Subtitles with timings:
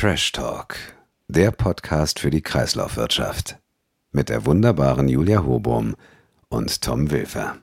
[0.00, 0.76] Trash Talk,
[1.26, 3.58] der Podcast für die Kreislaufwirtschaft.
[4.12, 5.96] Mit der wunderbaren Julia Hobum
[6.48, 7.58] und Tom Wilfer.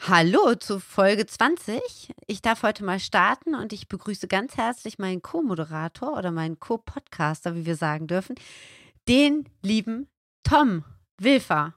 [0.00, 2.12] Hallo zu Folge 20.
[2.26, 7.54] Ich darf heute mal starten und ich begrüße ganz herzlich meinen Co-Moderator oder meinen Co-Podcaster,
[7.54, 8.34] wie wir sagen dürfen,
[9.06, 10.08] den lieben
[10.42, 10.82] Tom
[11.18, 11.76] Wilfer.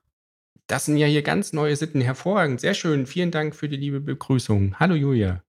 [0.66, 2.02] Das sind ja hier ganz neue Sitten.
[2.02, 2.62] Hervorragend.
[2.62, 3.06] Sehr schön.
[3.06, 4.80] Vielen Dank für die liebe Begrüßung.
[4.80, 5.44] Hallo Julia.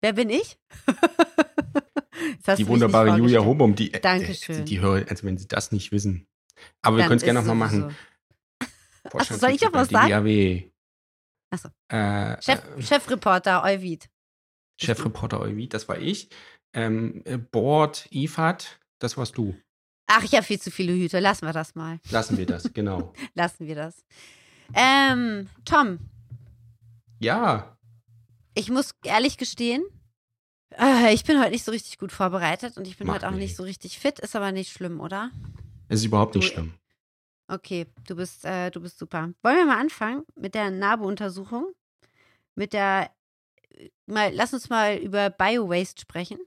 [0.00, 0.56] Wer bin ich?
[2.58, 3.74] die wunderbare Julia Hobum.
[3.74, 4.64] Die, äh, Dankeschön.
[4.64, 6.26] Die, die hören, also wenn sie das nicht wissen.
[6.82, 7.96] Aber wir können es gerne nochmal machen.
[9.12, 10.10] Achso, soll ich doch was sagen?
[10.10, 10.70] DAW.
[11.50, 11.68] Achso.
[11.88, 14.08] Äh, Chef, äh, Chefreporter Euvid.
[14.80, 16.28] Chefreporter Euvid, das war ich.
[16.72, 19.54] Ähm, äh, Board, IFAD, das warst du.
[20.06, 21.20] Ach, ich habe viel zu viele Hüte.
[21.20, 21.98] Lassen wir das mal.
[22.10, 23.12] Lassen wir das, genau.
[23.34, 24.04] Lassen wir das.
[24.74, 25.98] Ähm, Tom.
[27.20, 27.76] Ja.
[28.54, 29.84] Ich muss ehrlich gestehen,
[30.78, 33.32] äh, ich bin heute nicht so richtig gut vorbereitet und ich bin Mach heute auch
[33.32, 33.40] nicht.
[33.40, 34.18] nicht so richtig fit.
[34.20, 35.30] Ist aber nicht schlimm, oder?
[35.88, 36.74] Es ist überhaupt nicht du, schlimm.
[37.48, 39.30] Okay, du bist, äh, du bist super.
[39.42, 41.72] Wollen wir mal anfangen mit der NABU-Untersuchung?
[42.54, 43.10] Mit der,
[43.70, 46.38] äh, mal, lass uns mal über Biowaste sprechen.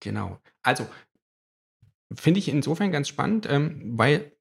[0.00, 0.38] Genau.
[0.62, 0.86] Also,
[2.14, 4.32] finde ich insofern ganz spannend, ähm, weil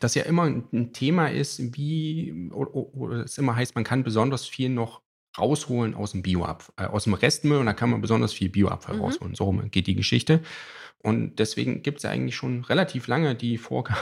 [0.00, 4.46] das ja immer ein Thema ist, wie, oder, oder es immer heißt, man kann besonders
[4.46, 5.02] viel noch
[5.38, 8.96] rausholen aus dem Bioabfall, äh, aus dem Restmüll und da kann man besonders viel Bioabfall
[8.96, 9.02] mhm.
[9.02, 9.34] rausholen.
[9.34, 10.40] So geht die Geschichte.
[11.00, 14.00] Und deswegen gibt es ja eigentlich schon relativ lange die Vorgabe,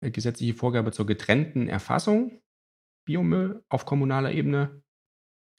[0.00, 2.40] äh, gesetzliche Vorgabe zur getrennten Erfassung
[3.04, 4.82] Biomüll auf kommunaler Ebene.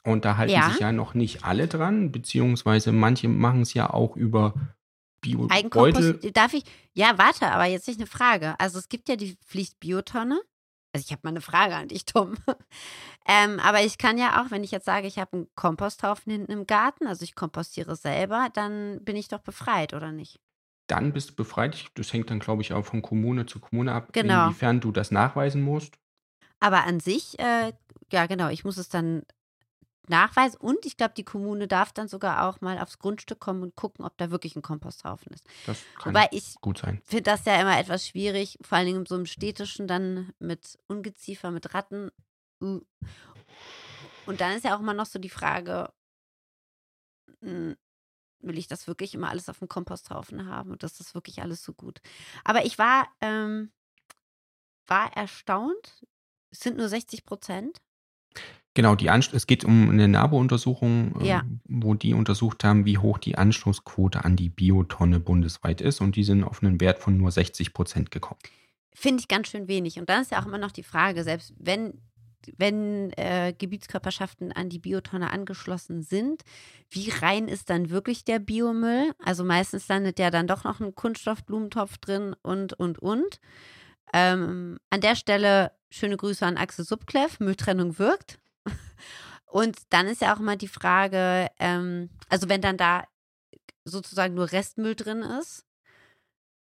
[0.03, 0.69] Und da halten ja.
[0.69, 4.53] sich ja noch nicht alle dran, beziehungsweise manche machen es ja auch über
[5.21, 6.31] Bio-Beutel.
[6.31, 6.63] Darf ich?
[6.93, 8.59] Ja, warte, aber jetzt nicht eine Frage.
[8.59, 10.39] Also es gibt ja die Pflicht Biotonne.
[10.95, 12.35] Also ich habe mal eine Frage an dich, Tom.
[13.27, 16.53] ähm, aber ich kann ja auch, wenn ich jetzt sage, ich habe einen Komposthaufen hinten
[16.53, 20.39] im Garten, also ich kompostiere selber, dann bin ich doch befreit, oder nicht?
[20.87, 21.87] Dann bist du befreit.
[21.95, 24.45] Das hängt dann, glaube ich, auch von Kommune zu Kommune ab, genau.
[24.45, 25.97] inwiefern du das nachweisen musst.
[26.61, 27.73] Aber an sich, äh,
[28.13, 29.23] ja genau, ich muss es dann
[30.09, 33.75] Nachweis und ich glaube, die Kommune darf dann sogar auch mal aufs Grundstück kommen und
[33.75, 35.45] gucken, ob da wirklich ein Komposthaufen ist.
[35.65, 37.01] Das kann Wobei ich gut sein.
[37.03, 40.77] finde das ja immer etwas schwierig, vor allen Dingen in so einem städtischen dann mit
[40.87, 42.11] Ungeziefer, mit Ratten.
[42.59, 42.85] Und
[44.25, 45.91] dann ist ja auch immer noch so die Frage,
[47.41, 47.75] hm,
[48.39, 51.63] will ich das wirklich immer alles auf dem Komposthaufen haben und ist das wirklich alles
[51.63, 51.99] so gut?
[52.43, 53.71] Aber ich war, ähm,
[54.87, 56.05] war erstaunt,
[56.51, 57.81] es sind nur 60 Prozent.
[58.75, 61.39] Genau, die Anst es geht um eine NABU-Untersuchung, ja.
[61.39, 66.01] äh, wo die untersucht haben, wie hoch die Anschlussquote an die Biotonne bundesweit ist.
[66.01, 68.39] Und die sind auf einen Wert von nur 60 Prozent gekommen.
[68.93, 69.97] Finde ich ganz schön wenig.
[69.97, 72.01] Und dann ist ja auch immer noch die Frage, selbst wenn,
[72.57, 76.43] wenn äh, Gebietskörperschaften an die Biotonne angeschlossen sind,
[76.89, 79.13] wie rein ist dann wirklich der Biomüll?
[79.23, 83.39] Also meistens landet ja dann doch noch ein Kunststoffblumentopf drin und, und, und.
[84.11, 87.39] Ähm, an der Stelle schöne Grüße an Axel Subkleff.
[87.39, 88.37] Mülltrennung wirkt.
[89.45, 93.05] Und dann ist ja auch immer die Frage, ähm, also wenn dann da
[93.85, 95.65] sozusagen nur Restmüll drin ist,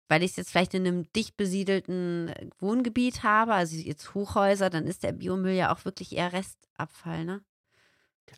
[0.09, 4.87] weil ich es jetzt vielleicht in einem dicht besiedelten Wohngebiet habe, also jetzt Hochhäuser, dann
[4.87, 7.41] ist der Biomüll ja auch wirklich eher Restabfall, ne?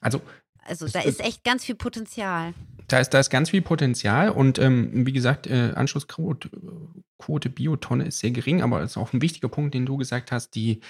[0.01, 0.21] Also,
[0.65, 2.55] also da ist echt ganz viel Potenzial.
[2.89, 6.51] Da ist, da ist ganz viel Potenzial und ähm, wie gesagt, äh, Anschlussquote
[7.19, 10.31] Quote Biotonne ist sehr gering, aber es ist auch ein wichtiger Punkt, den du gesagt
[10.31, 10.81] hast, die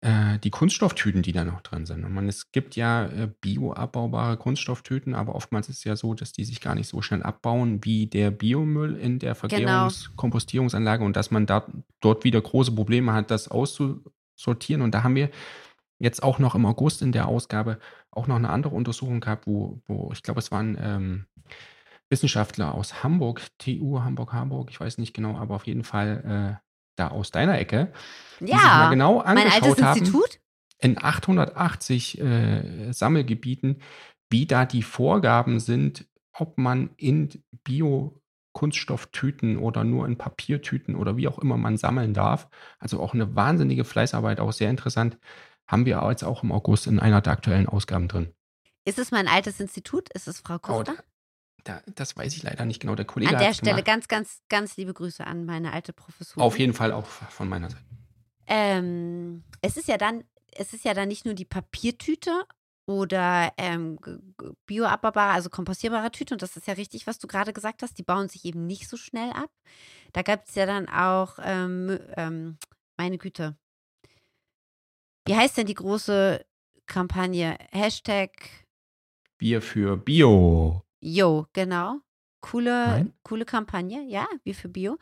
[0.00, 2.04] äh, die Kunststofftüten, die da noch drin sind.
[2.04, 6.32] Und man, es gibt ja äh, bioabbaubare Kunststofftüten, aber oftmals ist es ja so, dass
[6.32, 9.88] die sich gar nicht so schnell abbauen wie der Biomüll in der genau.
[10.16, 11.66] Kompostierungsanlage und dass man da,
[12.00, 14.82] dort wieder große Probleme hat, das auszusortieren.
[14.82, 15.30] Und da haben wir
[15.98, 17.80] jetzt auch noch im August in der Ausgabe
[18.12, 21.26] auch noch eine andere Untersuchung gehabt, wo, wo ich glaube, es waren ähm,
[22.08, 26.67] Wissenschaftler aus Hamburg, TU Hamburg, Hamburg, ich weiß nicht genau, aber auf jeden Fall äh,
[26.98, 27.92] da aus deiner Ecke,
[28.40, 30.40] die ja, sich mal genau angeschaut haben, Institut?
[30.78, 33.82] in 880 äh, Sammelgebieten,
[34.30, 41.28] wie da die Vorgaben sind, ob man in Bio-Kunststofftüten oder nur in Papiertüten oder wie
[41.28, 42.48] auch immer man sammeln darf.
[42.78, 45.18] Also auch eine wahnsinnige Fleißarbeit, auch sehr interessant,
[45.66, 48.32] haben wir jetzt auch im August in einer der aktuellen Ausgaben drin.
[48.84, 50.08] Ist es mein altes Institut?
[50.14, 50.94] Ist es Frau Kuster?
[50.96, 51.02] Oh,
[51.68, 52.94] da, das weiß ich leider nicht genau.
[52.94, 53.86] Der Kollege An der Stelle gemacht.
[53.86, 56.42] ganz, ganz, ganz liebe Grüße an meine alte Professorin.
[56.42, 57.84] Auf jeden Fall auch von meiner Seite.
[58.46, 62.46] Ähm, es ist ja dann, es ist ja dann nicht nur die Papiertüte
[62.86, 63.98] oder ähm,
[64.64, 66.34] bioabbaubare, also kompostierbare Tüte.
[66.34, 67.98] Und das ist ja richtig, was du gerade gesagt hast.
[67.98, 69.50] Die bauen sich eben nicht so schnell ab.
[70.14, 72.56] Da gab es ja dann auch, ähm, ähm,
[72.96, 73.56] meine Güte.
[75.26, 76.42] Wie heißt denn die große
[76.86, 77.58] Kampagne?
[77.72, 78.30] Hashtag
[79.36, 80.87] Bier für Bio.
[81.00, 82.00] Jo, genau.
[82.40, 84.98] coole, coole Kampagne, ja, wie für Bio.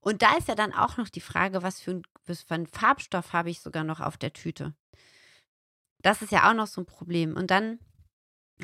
[0.00, 2.66] Und da ist ja dann auch noch die Frage, was für, ein, was für einen
[2.66, 4.74] Farbstoff habe ich sogar noch auf der Tüte.
[6.02, 7.36] Das ist ja auch noch so ein Problem.
[7.36, 7.80] Und dann,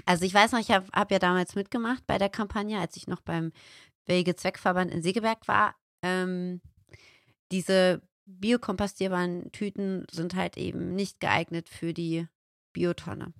[0.05, 3.09] also ich weiß noch, ich habe hab ja damals mitgemacht bei der Kampagne, als ich
[3.09, 3.53] noch beim
[4.07, 5.75] Wege Zweckverband in Segeberg war.
[6.03, 6.61] Ähm,
[7.51, 12.29] diese biokompostierbaren Tüten sind halt eben nicht geeignet für die
[12.73, 13.33] Biotonne.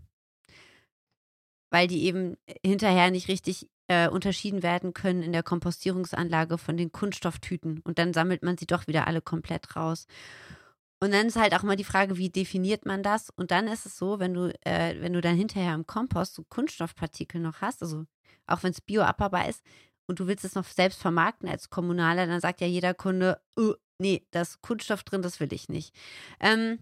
[1.73, 6.93] Weil die eben hinterher nicht richtig äh, unterschieden werden können in der Kompostierungsanlage von den
[6.93, 7.81] Kunststofftüten.
[7.81, 10.07] Und dann sammelt man sie doch wieder alle komplett raus.
[11.01, 13.31] Und dann ist halt auch mal die Frage, wie definiert man das?
[13.31, 16.45] Und dann ist es so, wenn du, äh, wenn du dann hinterher im Kompost so
[16.45, 18.05] Kunststoffpartikel noch hast, also
[18.47, 19.65] auch wenn es bioabbaubar ist,
[20.07, 23.75] und du willst es noch selbst vermarkten als Kommunaler, dann sagt ja jeder Kunde, uh,
[23.99, 25.95] nee, da ist Kunststoff drin, das will ich nicht.
[26.39, 26.79] Ähm,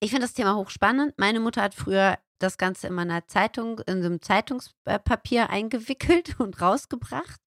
[0.00, 1.14] ich finde das Thema hochspannend.
[1.18, 6.60] Meine Mutter hat früher das Ganze in meiner Zeitung, in so einem Zeitungspapier eingewickelt und
[6.60, 7.40] rausgebracht.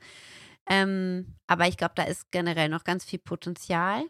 [0.69, 4.05] Ähm, aber ich glaube, da ist generell noch ganz viel Potenzial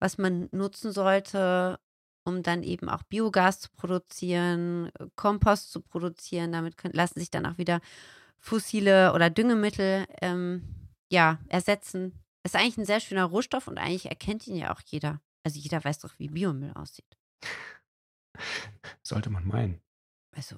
[0.00, 1.78] was man nutzen sollte,
[2.24, 6.52] um dann eben auch Biogas zu produzieren, Kompost zu produzieren.
[6.52, 7.80] Damit können, lassen sich dann auch wieder
[8.38, 10.62] fossile oder Düngemittel ähm,
[11.10, 12.12] ja, ersetzen.
[12.44, 15.20] Ist eigentlich ein sehr schöner Rohstoff und eigentlich erkennt ihn ja auch jeder.
[15.42, 17.16] Also jeder weiß doch, wie Biomüll aussieht.
[19.02, 19.80] Sollte man meinen.
[20.34, 20.56] Also.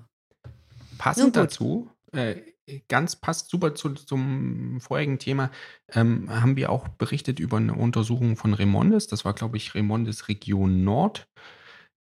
[0.99, 2.43] Passend dazu äh,
[2.89, 5.51] ganz passt super zu, zum vorigen Thema,
[5.93, 9.07] ähm, haben wir auch berichtet über eine Untersuchung von Remondes.
[9.07, 11.29] Das war, glaube ich, Remondes Region Nord,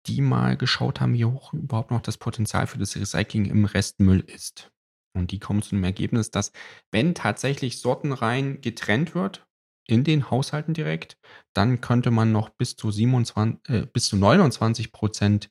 [0.06, 4.22] die mal geschaut haben, wie hoch überhaupt noch das Potenzial für das Recycling im Restmüll
[4.22, 4.72] ist.
[5.16, 6.52] Und die kommen zu dem Ergebnis, dass
[6.92, 9.46] wenn tatsächlich sortenrein getrennt wird,
[9.88, 11.18] in den Haushalten direkt,
[11.56, 15.50] dann könnte man noch bis zu 27, äh, bis zu 29 Prozent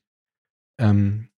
[0.79, 1.29] ähm,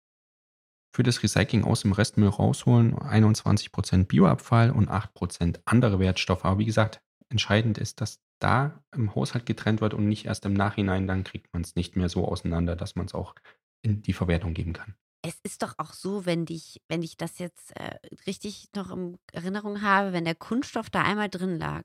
[0.93, 2.95] für das Recycling aus dem Restmüll rausholen.
[2.95, 6.45] 21% Bioabfall und 8% andere Wertstoffe.
[6.45, 10.53] Aber wie gesagt, entscheidend ist, dass da im Haushalt getrennt wird und nicht erst im
[10.53, 13.35] Nachhinein, dann kriegt man es nicht mehr so auseinander, dass man es auch
[13.83, 14.95] in die Verwertung geben kann.
[15.23, 17.95] Es ist doch auch so, wenn ich, wenn ich das jetzt äh,
[18.25, 21.83] richtig noch in Erinnerung habe, wenn der Kunststoff da einmal drin lag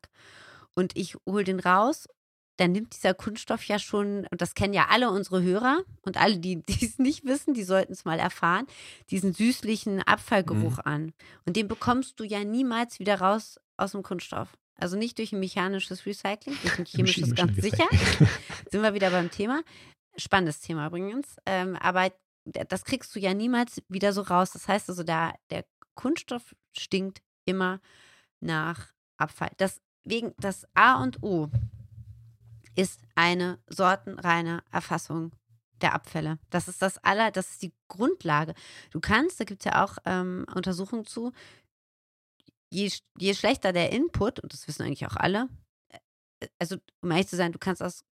[0.74, 2.08] und ich hole den raus
[2.56, 6.38] dann nimmt dieser Kunststoff ja schon, und das kennen ja alle unsere Hörer und alle,
[6.38, 8.66] die es nicht wissen, die sollten es mal erfahren,
[9.10, 10.82] diesen süßlichen Abfallgeruch mhm.
[10.84, 11.12] an.
[11.44, 14.56] Und den bekommst du ja niemals wieder raus aus dem Kunststoff.
[14.78, 17.86] Also nicht durch ein mechanisches Recycling, durch ein chemisches ganz sicher.
[18.70, 19.62] Sind wir wieder beim Thema.
[20.16, 21.36] Spannendes Thema übrigens.
[21.46, 22.10] Ähm, aber
[22.44, 24.52] das kriegst du ja niemals wieder so raus.
[24.52, 25.64] Das heißt also, der, der
[25.94, 27.80] Kunststoff stinkt immer
[28.40, 29.50] nach Abfall.
[29.58, 31.50] Deswegen das A und O
[32.76, 35.32] ist eine sortenreine Erfassung
[35.80, 36.38] der Abfälle.
[36.50, 38.54] Das ist das aller, das ist die Grundlage.
[38.90, 41.32] Du kannst, da gibt es ja auch ähm, Untersuchungen zu,
[42.70, 45.48] je, je schlechter der Input, und das wissen eigentlich auch alle,
[45.88, 48.04] äh, also um ehrlich zu sein, du kannst aus,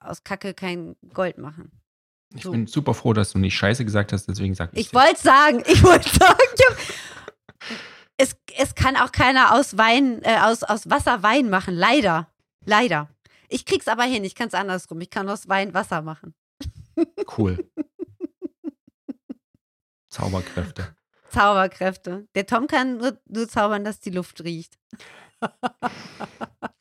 [0.00, 1.72] aus Kacke kein Gold machen.
[2.34, 2.50] Ich so.
[2.50, 5.62] bin super froh, dass du nicht Scheiße gesagt hast, deswegen sag ich Ich wollte sagen,
[5.66, 6.38] ich wollte sagen,
[8.16, 12.28] es, es kann auch keiner aus Wein, äh, aus, aus Wasser Wein machen, leider.
[12.64, 13.08] Leider.
[13.52, 15.00] Ich krieg's aber hin, ich kann es andersrum.
[15.00, 16.34] Ich kann aus Wein Wasser machen.
[17.36, 17.64] Cool.
[20.08, 20.96] Zauberkräfte.
[21.30, 22.26] Zauberkräfte.
[22.34, 24.78] Der Tom kann nur, nur zaubern, dass die Luft riecht.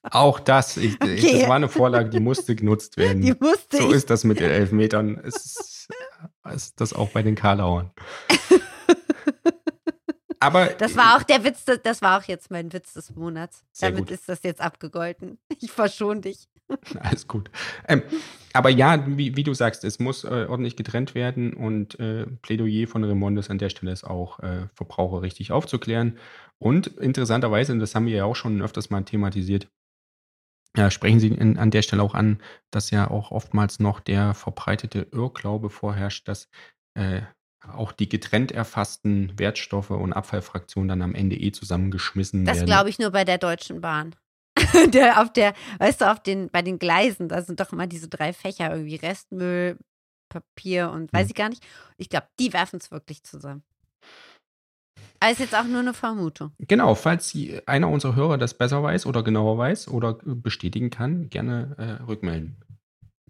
[0.03, 1.15] Auch das, ich, okay.
[1.15, 3.21] ich, das war eine Vorlage, die musste genutzt werden.
[3.21, 3.95] Die musste so ich.
[3.95, 5.17] ist das mit den Elfmetern.
[5.17, 5.89] Ist,
[6.53, 7.91] ist das auch bei den Karlauern.
[10.41, 13.63] Aber das war auch der Witz, das war auch jetzt mein Witz des Monats.
[13.79, 14.11] Damit gut.
[14.11, 15.37] ist das jetzt abgegolten.
[15.61, 16.49] Ich verschone dich.
[16.99, 17.51] Alles gut.
[17.87, 18.01] Ähm,
[18.53, 22.87] aber ja, wie, wie, du sagst, es muss äh, ordentlich getrennt werden und äh, Plädoyer
[22.87, 26.17] von Remondes an der Stelle ist auch, äh, Verbraucher richtig aufzuklären.
[26.57, 29.67] Und interessanterweise, und das haben wir ja auch schon öfters mal thematisiert,
[30.75, 34.33] ja, sprechen Sie in, an der Stelle auch an, dass ja auch oftmals noch der
[34.33, 36.49] verbreitete Irrglaube vorherrscht, dass
[36.95, 37.21] äh,
[37.67, 42.67] auch die getrennt erfassten Wertstoffe und Abfallfraktionen dann am Ende eh zusammengeschmissen das werden.
[42.67, 44.15] Das glaube ich nur bei der Deutschen Bahn.
[44.89, 48.09] der auf der, weißt du, auf den, bei den Gleisen, da sind doch immer diese
[48.09, 49.77] drei Fächer, irgendwie Restmüll,
[50.29, 51.29] Papier und weiß hm.
[51.29, 51.63] ich gar nicht.
[51.97, 53.63] Ich glaube, die werfen es wirklich zusammen.
[55.19, 56.51] Aber ist jetzt auch nur eine Vermutung.
[56.57, 57.37] Genau, falls
[57.67, 62.57] einer unserer Hörer das besser weiß oder genauer weiß oder bestätigen kann, gerne äh, rückmelden.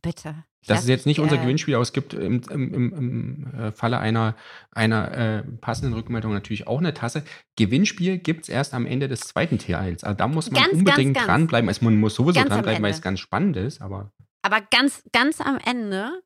[0.01, 0.43] Bitte.
[0.67, 3.99] Das ist jetzt nicht unser Gewinnspiel, aber es gibt im, im, im, im äh, Falle
[3.99, 4.35] einer,
[4.71, 7.23] einer äh, passenden Rückmeldung natürlich auch eine Tasse.
[7.55, 10.03] Gewinnspiel gibt es erst am Ende des zweiten Teils.
[10.03, 11.67] Also da muss man ganz, unbedingt ganz, dranbleiben.
[11.67, 13.81] Also man muss sowieso dranbleiben, weil es ganz spannend ist.
[13.81, 14.11] Aber,
[14.43, 16.21] aber ganz, ganz am Ende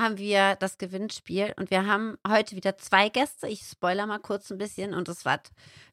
[0.00, 3.48] haben wir das Gewinnspiel und wir haben heute wieder zwei Gäste.
[3.48, 5.40] Ich spoiler mal kurz ein bisschen und das war,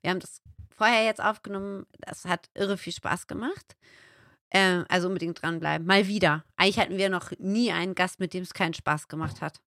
[0.01, 1.85] wir haben das vorher jetzt aufgenommen.
[1.99, 3.75] Das hat irre viel Spaß gemacht.
[4.53, 5.87] Ähm, also unbedingt dranbleiben.
[5.87, 6.43] Mal wieder.
[6.57, 9.61] Eigentlich hatten wir noch nie einen Gast, mit dem es keinen Spaß gemacht hat.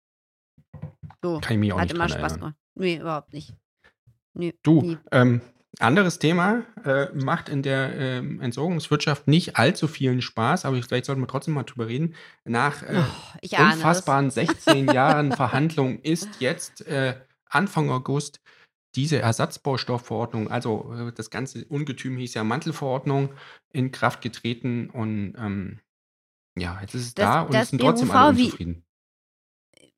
[1.23, 1.41] So.
[1.41, 2.39] Kann ich mich auch hat nicht immer Spaß erinnern.
[2.41, 2.57] gemacht.
[2.75, 3.55] Nee, überhaupt nicht.
[4.35, 5.41] Nee, Du, ähm,
[5.79, 11.23] anderes Thema, äh, macht in der ähm, Entsorgungswirtschaft nicht allzu vielen Spaß, aber vielleicht sollten
[11.23, 12.15] wir trotzdem mal drüber reden.
[12.45, 17.15] Nach äh, Oh, unfassbaren 16 Jahren Verhandlungen ist jetzt äh,
[17.49, 18.41] Anfang August
[18.97, 23.31] diese Ersatzbaustoffverordnung, also äh, das ganze Ungetüm hieß ja Mantelverordnung,
[23.73, 25.81] in Kraft getreten und ähm,
[26.57, 28.85] ja, jetzt ist es Das- da und es sind trotzdem BMUV alle wie- unzufrieden.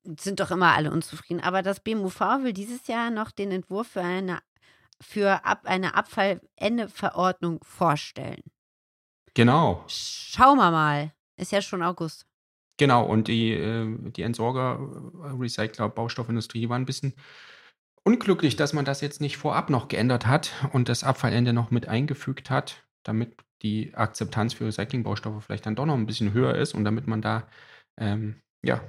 [0.05, 0.23] das.
[0.23, 1.41] Sind doch immer alle unzufrieden.
[1.41, 4.39] Aber das BMUV will dieses Jahr noch den Entwurf für eine,
[5.01, 8.41] für ab, eine Abfallendeverordnung vorstellen.
[9.33, 9.83] Genau.
[9.87, 11.13] Schauen wir mal.
[11.35, 12.25] Ist ja schon August.
[12.77, 14.79] Genau, und die, äh, die Entsorger,
[15.25, 17.13] äh, Recycler, Baustoffindustrie waren ein bisschen
[18.07, 21.89] unglücklich, dass man das jetzt nicht vorab noch geändert hat und das Abfallende noch mit
[21.89, 26.73] eingefügt hat, damit die Akzeptanz für Recyclingbaustoffe vielleicht dann doch noch ein bisschen höher ist
[26.73, 27.49] und damit man da
[27.97, 28.81] ähm, ja,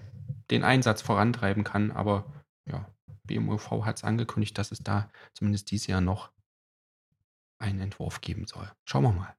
[0.52, 1.90] den Einsatz vorantreiben kann.
[1.90, 2.32] Aber
[2.64, 2.86] ja,
[3.24, 6.30] BMUV hat es angekündigt, dass es da zumindest dieses Jahr noch
[7.58, 8.70] einen Entwurf geben soll.
[8.84, 9.34] Schauen wir mal.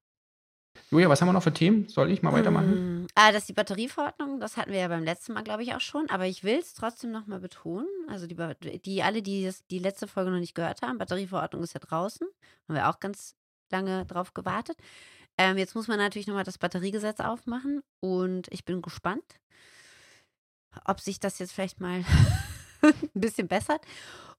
[0.91, 1.87] Julia, was haben wir noch für Themen?
[1.87, 3.03] Soll ich mal weitermachen?
[3.03, 5.73] Mm, Ah, das ist die Batterieverordnung, das hatten wir ja beim letzten Mal, glaube ich,
[5.75, 6.09] auch schon.
[6.09, 7.87] Aber ich will es trotzdem nochmal betonen.
[8.07, 8.35] Also die,
[8.79, 12.27] die alle, die das, die letzte Folge noch nicht gehört haben, Batterieverordnung ist ja draußen.
[12.67, 13.35] Haben wir auch ganz
[13.71, 14.77] lange drauf gewartet.
[15.37, 19.23] Ähm, jetzt muss man natürlich nochmal das Batteriegesetz aufmachen und ich bin gespannt,
[20.85, 22.03] ob sich das jetzt vielleicht mal
[22.81, 23.81] ein bisschen bessert.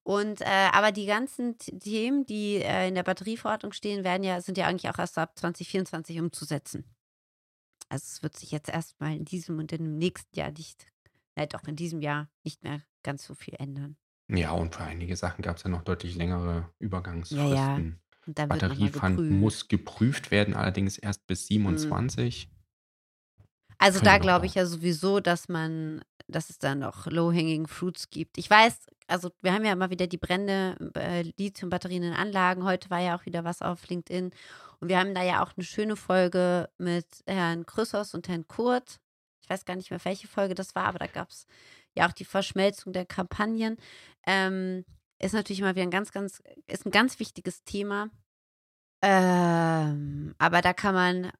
[0.02, 4.56] Und äh, aber die ganzen Themen, die äh, in der Batterieverordnung stehen, werden ja, sind
[4.56, 6.84] ja eigentlich auch erst ab 2024 umzusetzen.
[7.88, 10.86] Also es wird sich jetzt erstmal in diesem und im nächsten Jahr nicht,
[11.34, 13.96] äh, doch in diesem Jahr nicht mehr ganz so viel ändern.
[14.28, 18.00] Ja, und für einige Sachen gab es ja noch deutlich längere Übergangsfristen.
[18.24, 19.18] Wird nochmal Batteriepfand.
[19.18, 19.40] Mhm.
[19.40, 22.48] muss geprüft werden, allerdings erst bis 27.
[23.78, 28.10] Also Können da glaube ich ja sowieso, dass man, dass es da noch Low-Hanging Fruits
[28.10, 28.38] gibt.
[28.38, 32.64] Ich weiß, also wir haben ja immer wieder die Brände, äh, Lithium-Batterien in Anlagen.
[32.64, 34.30] Heute war ja auch wieder was auf LinkedIn.
[34.80, 39.00] Und wir haben da ja auch eine schöne Folge mit Herrn Chrysos und Herrn Kurt.
[39.42, 41.46] Ich weiß gar nicht mehr, welche Folge das war, aber da gab es
[41.94, 43.76] ja auch die Verschmelzung der Kampagnen.
[44.26, 44.84] Ähm,
[45.18, 48.10] ist natürlich immer wieder ein ganz, ganz, ist ein ganz wichtiges Thema.
[49.02, 51.32] Ähm, aber da kann man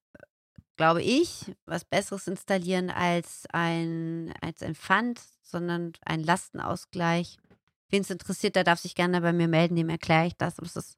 [0.81, 7.37] glaube ich, was Besseres installieren als ein, als ein Pfand, sondern ein Lastenausgleich.
[7.91, 10.59] Wen es interessiert, der darf sich gerne bei mir melden, dem erkläre ich das.
[10.59, 10.97] Aber es ist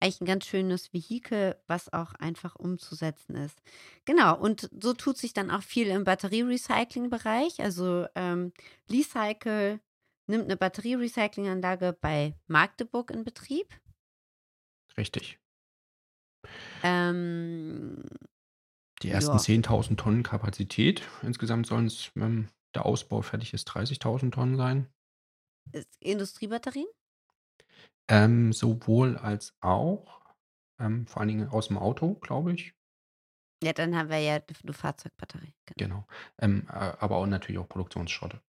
[0.00, 3.62] eigentlich ein ganz schönes Vehikel, was auch einfach umzusetzen ist.
[4.06, 7.60] Genau, und so tut sich dann auch viel im Batterierecycling-Bereich.
[7.60, 8.52] Also ähm,
[8.88, 9.78] Lecycle
[10.26, 13.68] nimmt eine Batterierecyclinganlage bei Magdeburg in Betrieb.
[14.96, 15.38] Richtig.
[16.82, 18.02] Ähm,
[19.02, 19.38] Die ersten Ja.
[19.38, 21.02] 10.000 Tonnen Kapazität.
[21.22, 24.88] Insgesamt sollen es, wenn der Ausbau fertig ist, 30.000 Tonnen sein.
[26.00, 26.86] Industriebatterien?
[28.08, 30.20] Ähm, sowohl als auch,
[30.78, 32.74] ähm, vor allen Dingen aus dem Auto, glaube ich.
[33.62, 35.54] Ja, dann haben wir ja eine Fahrzeugbatterie.
[35.66, 35.76] Genau.
[35.76, 36.06] Genau.
[36.40, 38.40] Ähm, äh, aber auch natürlich auch Produktionsschrotte.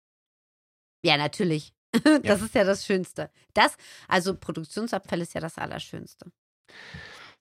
[1.05, 1.73] Ja, natürlich.
[2.23, 3.29] Das ist ja das Schönste.
[3.53, 6.31] Das, also Produktionsabfall ist ja das Allerschönste.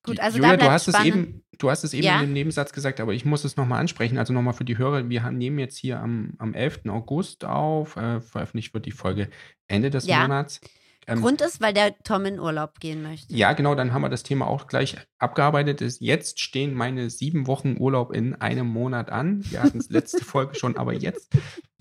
[0.05, 1.15] Gut, also Julia, du hast, es spannend.
[1.17, 2.17] eben, du hast es eben Ja?
[2.17, 4.19] in dem Nebensatz gesagt, aber ich muss es nochmal ansprechen.
[4.19, 6.87] Also nochmal für die Hörer, wir haben, nehmen jetzt hier am, am 11.
[6.89, 7.97] August auf.
[7.97, 9.29] Äh, veröffentlicht wird die Folge
[9.69, 10.23] Ende des Ja.
[10.23, 10.61] Monats.
[11.07, 13.35] Ähm, Grund ist, weil der Tom in Urlaub gehen möchte.
[13.35, 15.81] Ja, genau, dann haben wir das Thema auch gleich abgearbeitet.
[15.81, 19.45] Ist- Jetzt stehen meine sieben Wochen Urlaub in einem Monat an.
[19.51, 21.33] Wir hatten es letzte Folge schon, aber jetzt.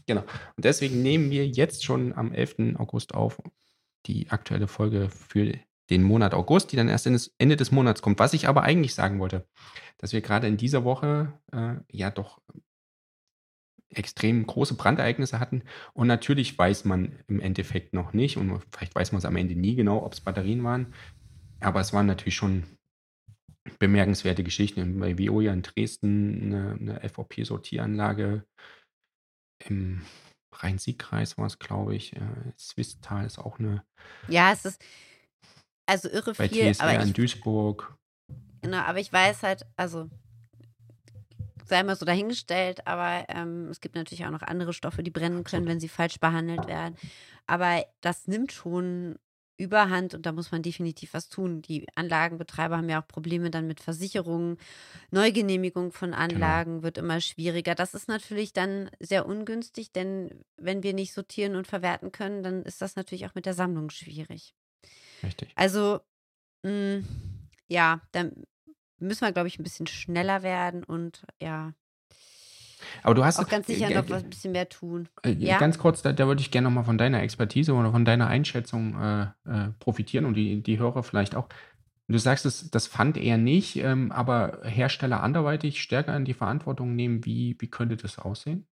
[0.07, 0.21] Genau.
[0.55, 2.75] Und deswegen nehmen wir jetzt schon am 11.
[2.79, 3.37] August auf
[4.07, 5.53] die aktuelle Folge für
[5.91, 7.07] den Monat August, die dann erst
[7.37, 8.19] Ende des Monats kommt.
[8.19, 9.45] Was ich aber eigentlich sagen wollte,
[9.97, 12.41] dass wir gerade in dieser Woche äh, ja doch
[13.89, 15.63] extrem große Brandereignisse hatten.
[15.93, 19.55] Und natürlich weiß man im Endeffekt noch nicht, und vielleicht weiß man es am Ende
[19.55, 20.93] nie genau, ob es Batterien waren.
[21.59, 22.63] Aber es waren natürlich schon
[23.79, 24.99] bemerkenswerte Geschichten.
[24.99, 28.45] Bei Veolia in Dresden eine, eine FOP-Sortieranlage.
[29.65, 30.01] Im
[30.53, 32.15] Rhein-Sieg-Kreis war es, glaube ich.
[32.15, 33.83] Äh, Swisttal ist auch eine.
[34.27, 34.83] Ja, es ist
[35.91, 37.97] also irre Bei viel, TSR aber in ich, Duisburg.
[38.61, 40.09] genau, aber ich weiß halt, also
[41.65, 45.43] sei mal so dahingestellt, aber ähm, es gibt natürlich auch noch andere Stoffe, die brennen
[45.43, 46.95] können, wenn sie falsch behandelt werden.
[47.45, 49.17] Aber das nimmt schon
[49.57, 51.61] Überhand und da muss man definitiv was tun.
[51.61, 54.57] Die Anlagenbetreiber haben ja auch Probleme dann mit Versicherungen.
[55.11, 57.75] Neugenehmigung von Anlagen wird immer schwieriger.
[57.75, 62.63] Das ist natürlich dann sehr ungünstig, denn wenn wir nicht sortieren und verwerten können, dann
[62.63, 64.55] ist das natürlich auch mit der Sammlung schwierig.
[65.23, 65.51] Richtig.
[65.55, 66.01] Also,
[66.63, 67.03] mh,
[67.67, 68.43] ja, dann
[68.99, 71.73] müssen wir, glaube ich, ein bisschen schneller werden und ja.
[73.03, 75.07] Aber du hast auch ganz sicher noch was ein bisschen mehr tun.
[75.23, 75.59] Äh, ja?
[75.59, 78.99] Ganz kurz, da, da würde ich gerne nochmal von deiner Expertise oder von deiner Einschätzung
[78.99, 81.47] äh, äh, profitieren und die, die Hörer vielleicht auch.
[82.07, 86.95] Du sagst, das, das fand er nicht, ähm, aber Hersteller anderweitig stärker in die Verantwortung
[86.95, 87.23] nehmen.
[87.23, 88.67] Wie, wie könnte das aussehen?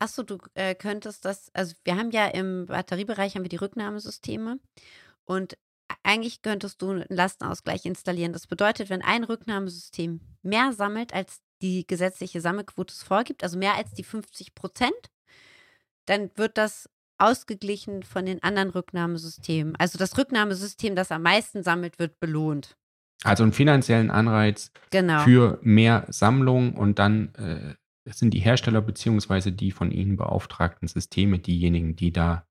[0.00, 4.58] Achso, du äh, könntest das, also wir haben ja im Batteriebereich haben wir die Rücknahmesysteme
[5.26, 5.56] und
[6.02, 8.32] eigentlich könntest du einen Lastenausgleich installieren.
[8.32, 13.74] Das bedeutet, wenn ein Rücknahmesystem mehr sammelt, als die gesetzliche Sammelquote es vorgibt, also mehr
[13.74, 15.10] als die 50 Prozent,
[16.06, 16.88] dann wird das
[17.18, 19.76] ausgeglichen von den anderen Rücknahmesystemen.
[19.76, 22.78] Also das Rücknahmesystem, das am meisten sammelt, wird belohnt.
[23.22, 25.20] Also einen finanziellen Anreiz genau.
[25.24, 31.38] für mehr Sammlung und dann äh, sind die Hersteller beziehungsweise die von ihnen beauftragten Systeme
[31.38, 32.46] diejenigen, die da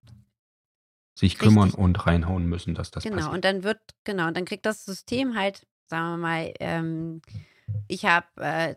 [1.15, 1.47] sich Richtig.
[1.47, 3.31] kümmern und reinhauen müssen, dass das genau, passiert.
[3.31, 7.21] Genau, und dann wird, genau, und dann kriegt das System halt, sagen wir mal, ähm,
[7.87, 8.75] ich habe äh,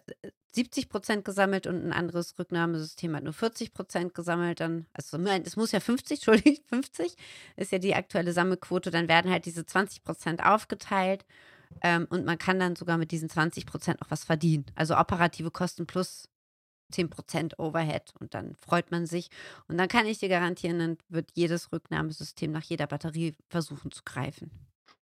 [0.54, 5.56] 70 Prozent gesammelt und ein anderes Rücknahmesystem hat nur 40 Prozent gesammelt, dann, also es
[5.56, 7.14] muss ja 50, Entschuldigung, 50
[7.56, 11.24] ist ja die aktuelle Sammelquote, dann werden halt diese 20 Prozent aufgeteilt
[11.80, 14.66] ähm, und man kann dann sogar mit diesen 20 Prozent auch was verdienen.
[14.74, 16.28] Also operative Kosten plus
[16.92, 19.28] 10 Prozent Overhead und dann freut man sich.
[19.68, 24.02] Und dann kann ich dir garantieren, dann wird jedes Rücknahmesystem nach jeder Batterie versuchen zu
[24.04, 24.50] greifen.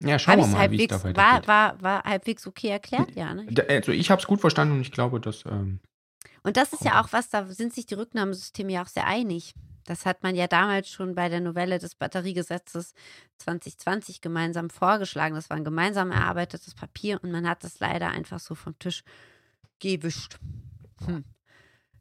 [0.05, 1.17] Ja, schauen wir mal, wie es da.
[1.17, 3.35] War, war, war halbwegs okay erklärt, ja.
[3.35, 3.47] Ne?
[3.69, 5.45] Also ich habe es gut verstanden und ich glaube, dass.
[5.47, 5.81] Ähm,
[6.43, 9.55] und das ist ja auch was, da sind sich die Rücknahmesysteme ja auch sehr einig.
[9.85, 12.95] Das hat man ja damals schon bei der Novelle des Batteriegesetzes
[13.39, 15.35] 2020 gemeinsam vorgeschlagen.
[15.35, 19.03] Das war ein gemeinsam erarbeitetes Papier und man hat das leider einfach so vom Tisch
[19.81, 20.39] gewischt.
[21.05, 21.25] Hm.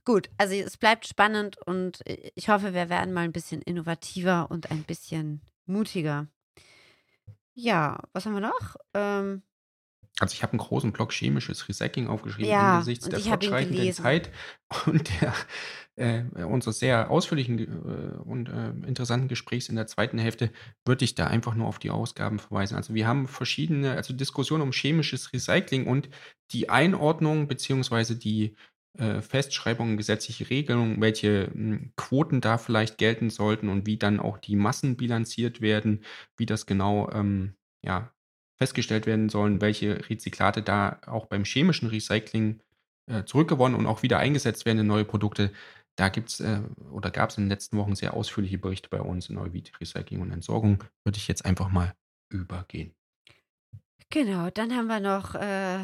[0.03, 2.01] Gut, also es bleibt spannend und
[2.35, 6.27] ich hoffe, wir werden mal ein bisschen innovativer und ein bisschen mutiger.
[7.53, 8.75] Ja, was haben wir noch?
[8.93, 9.43] Ähm,
[10.19, 14.29] also ich habe einen großen Block chemisches Recycling aufgeschrieben ja, angesichts der fortschreitenden Zeit
[14.85, 15.33] und der
[15.95, 20.51] äh, unseres sehr ausführlichen äh, und äh, interessanten Gesprächs in der zweiten Hälfte
[20.85, 22.75] würde ich da einfach nur auf die Ausgaben verweisen.
[22.75, 26.09] Also wir haben verschiedene, also Diskussionen um chemisches Recycling und
[26.51, 28.55] die Einordnung beziehungsweise die
[28.97, 34.37] äh, Festschreibungen, gesetzliche Regelungen, welche hm, Quoten da vielleicht gelten sollten und wie dann auch
[34.37, 36.03] die Massen bilanziert werden,
[36.37, 38.11] wie das genau ähm, ja,
[38.57, 42.59] festgestellt werden sollen, welche Rezyklate da auch beim chemischen Recycling
[43.07, 45.51] äh, zurückgewonnen und auch wieder eingesetzt werden in neue Produkte.
[45.95, 49.01] Da gibt es äh, oder gab es in den letzten Wochen sehr ausführliche Berichte bei
[49.01, 50.83] uns in Neuwied Recycling und Entsorgung.
[51.03, 51.93] Würde ich jetzt einfach mal
[52.29, 52.93] übergehen.
[54.11, 55.79] Genau, dann haben wir noch äh,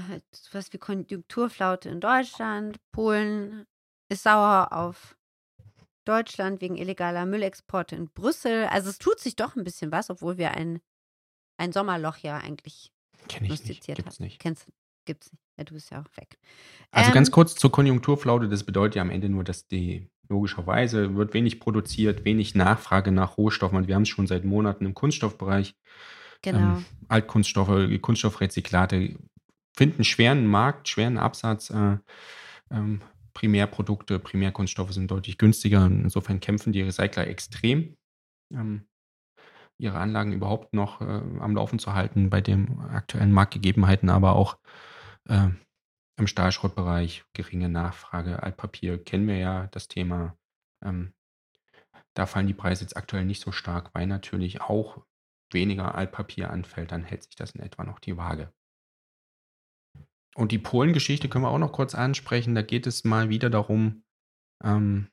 [0.51, 2.77] was wie Konjunkturflaute in Deutschland.
[2.91, 3.65] Polen
[4.09, 5.15] ist sauer auf
[6.05, 8.65] Deutschland wegen illegaler Müllexporte in Brüssel.
[8.65, 10.79] Also es tut sich doch ein bisschen was, obwohl wir ein,
[11.57, 12.91] ein Sommerloch ja eigentlich
[13.29, 13.85] Kenn ich nicht.
[13.85, 14.39] Gibt's nicht.
[14.39, 14.67] Kennst,
[15.05, 15.43] gibt's nicht.
[15.57, 16.37] Ja, du bist ja auch weg.
[16.91, 18.47] Also ähm, ganz kurz zur Konjunkturflaute.
[18.47, 23.37] Das bedeutet ja am Ende nur, dass die logischerweise wird wenig produziert, wenig Nachfrage nach
[23.37, 23.77] Rohstoffen.
[23.77, 25.75] Und wir haben es schon seit Monaten im Kunststoffbereich.
[26.41, 26.77] Genau.
[26.77, 29.17] Ähm, Altkunststoffe, Kunststoffrezyklate
[29.75, 31.69] finden schweren Markt, schweren Absatz.
[31.69, 31.97] Äh,
[32.71, 33.01] ähm,
[33.33, 35.85] Primärprodukte, Primärkunststoffe sind deutlich günstiger.
[35.85, 37.95] Insofern kämpfen die Recycler extrem,
[38.51, 38.87] ähm,
[39.77, 44.57] ihre Anlagen überhaupt noch äh, am Laufen zu halten bei den aktuellen Marktgegebenheiten, aber auch
[45.29, 45.49] äh,
[46.17, 48.41] im Stahlschrottbereich geringe Nachfrage.
[48.41, 50.35] Altpapier kennen wir ja das Thema.
[50.83, 51.13] Ähm,
[52.15, 55.03] da fallen die Preise jetzt aktuell nicht so stark, weil natürlich auch
[55.51, 58.53] weniger Altpapier anfällt, dann hält sich das in etwa noch die Waage.
[60.35, 62.53] Und die Polen-Geschichte können wir auch noch kurz ansprechen.
[62.53, 64.03] Da geht es mal wieder darum,
[64.63, 65.09] ähm,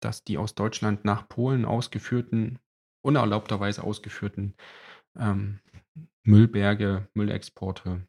[0.00, 2.58] dass die aus Deutschland nach Polen ausgeführten,
[3.02, 4.56] unerlaubterweise ausgeführten
[5.16, 5.60] ähm,
[6.24, 8.06] Müllberge, Müllexporte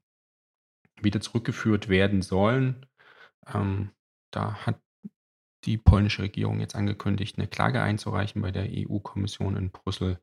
[0.99, 2.87] wieder zurückgeführt werden sollen.
[3.53, 3.91] Ähm,
[4.31, 4.81] da hat
[5.65, 10.19] die polnische Regierung jetzt angekündigt, eine Klage einzureichen bei der EU-Kommission in Brüssel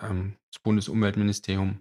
[0.00, 1.80] ähm, das Bundesumweltministerium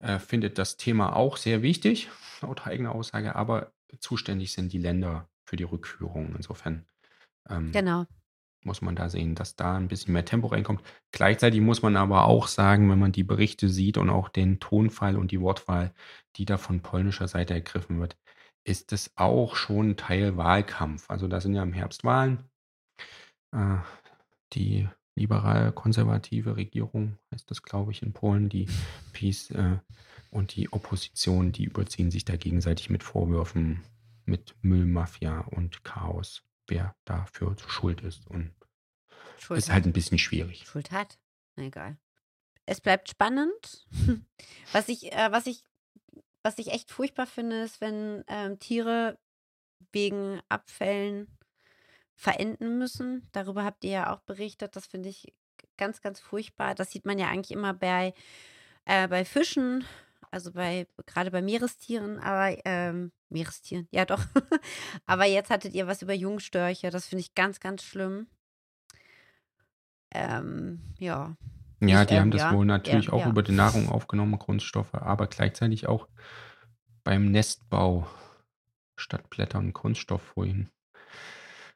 [0.00, 5.28] äh, findet das Thema auch sehr wichtig, laut eigener Aussage, aber zuständig sind die Länder
[5.44, 6.34] für die Rückführung.
[6.36, 6.86] Insofern
[7.48, 8.06] ähm, genau.
[8.64, 10.82] muss man da sehen, dass da ein bisschen mehr Tempo reinkommt.
[11.12, 15.16] Gleichzeitig muss man aber auch sagen, wenn man die Berichte sieht und auch den Tonfall
[15.16, 15.92] und die Wortwahl,
[16.36, 18.16] die da von polnischer Seite ergriffen wird,
[18.64, 21.10] ist es auch schon Teil Wahlkampf.
[21.10, 22.44] Also da sind ja im Herbst Wahlen.
[23.52, 23.78] Äh,
[24.52, 28.68] die liberal-konservative Regierung, heißt das, glaube ich, in Polen, die
[29.12, 29.78] PiS äh,
[30.30, 33.82] und die Opposition, die überziehen sich da gegenseitig mit Vorwürfen
[34.24, 38.26] mit Müllmafia und Chaos, wer dafür schuld ist.
[38.26, 38.54] Und
[39.38, 40.66] Schuld ist halt ein bisschen schwierig.
[40.66, 41.18] Schuld hat?
[41.56, 41.98] Na egal.
[42.66, 43.86] es bleibt spannend.
[44.72, 45.64] was ich, äh, was ich,
[46.42, 49.18] was ich echt furchtbar finde, ist, wenn ähm, Tiere
[49.92, 51.38] wegen Abfällen
[52.14, 53.28] verenden müssen.
[53.32, 54.76] Darüber habt ihr ja auch berichtet.
[54.76, 55.32] Das finde ich
[55.76, 56.74] ganz, ganz furchtbar.
[56.74, 58.14] Das sieht man ja eigentlich immer bei,
[58.84, 59.84] äh, bei Fischen,
[60.30, 64.24] also bei gerade bei Meerestieren, aber ähm, Meerestieren, ja doch.
[65.06, 66.90] aber jetzt hattet ihr was über Jungstörche.
[66.90, 68.26] Das finde ich ganz, ganz schlimm.
[70.10, 71.36] Ähm, ja.
[71.80, 73.28] Ja, Ich, die ähm, haben das ja, wohl natürlich ja, auch ja.
[73.28, 76.08] über die Nahrung aufgenommen, Kunststoffe, aber gleichzeitig auch
[77.02, 78.06] beim Nestbau
[78.96, 80.70] statt Blättern Kunststofffolien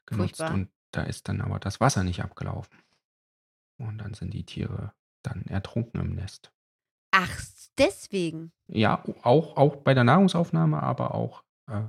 [0.07, 0.37] genutzt.
[0.37, 0.55] Furchtbar.
[0.55, 2.79] Und da ist dann aber das Wasser nicht abgelaufen.
[3.79, 4.93] Und dann sind die Tiere
[5.23, 6.53] dann ertrunken im Nest.
[7.11, 7.43] Ach,
[7.79, 8.53] deswegen.
[8.69, 11.83] Ja, auch, auch bei der Nahrungsaufnahme, aber auch äh,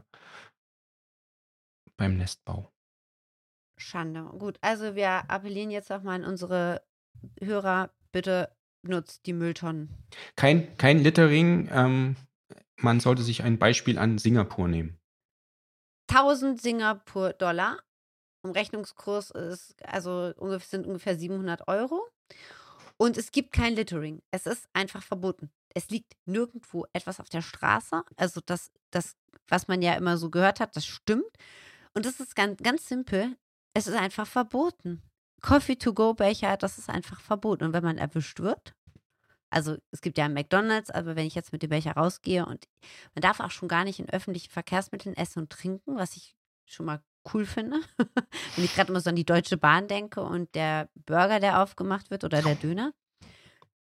[1.96, 2.72] beim Nestbau.
[3.78, 4.24] Schande.
[4.38, 6.82] Gut, also wir appellieren jetzt auch mal an unsere
[7.42, 8.52] Hörer, bitte
[8.84, 9.90] nutzt die Mülltonnen.
[10.36, 11.70] Kein, kein Littering.
[11.72, 12.16] Ähm,
[12.78, 14.98] man sollte sich ein Beispiel an Singapur nehmen.
[16.10, 17.80] 1000 Singapur-Dollar.
[18.42, 22.08] Umrechnungskurs ist, also sind ungefähr 700 Euro.
[22.98, 24.22] Und es gibt kein Littering.
[24.32, 25.52] Es ist einfach verboten.
[25.74, 28.04] Es liegt nirgendwo etwas auf der Straße.
[28.16, 29.16] Also das, das,
[29.48, 31.38] was man ja immer so gehört hat, das stimmt.
[31.94, 33.38] Und das ist ganz, ganz simpel.
[33.74, 35.04] Es ist einfach verboten.
[35.42, 37.66] Coffee-to-go-Becher, das ist einfach verboten.
[37.66, 38.74] Und wenn man erwischt wird,
[39.50, 42.68] also es gibt ja einen McDonalds, aber wenn ich jetzt mit dem Becher rausgehe und
[43.14, 46.86] man darf auch schon gar nicht in öffentlichen Verkehrsmitteln essen und trinken, was ich schon
[46.86, 47.02] mal
[47.34, 47.80] cool finde.
[48.56, 52.10] wenn ich gerade immer so an die Deutsche Bahn denke und der Burger, der aufgemacht
[52.12, 52.94] wird oder der Döner.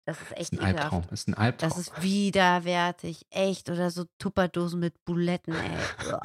[0.07, 0.61] Das ist echt ein.
[0.61, 1.03] Albtraum.
[1.09, 1.69] Das ist ein Albtraum.
[1.69, 3.71] Das ist widerwärtig, echt.
[3.71, 5.79] Oder so Tupperdosen mit Buletten, ey.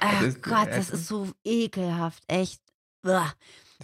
[0.00, 2.62] Ach Das Gott, das ist so ekelhaft, echt.
[3.02, 3.34] Das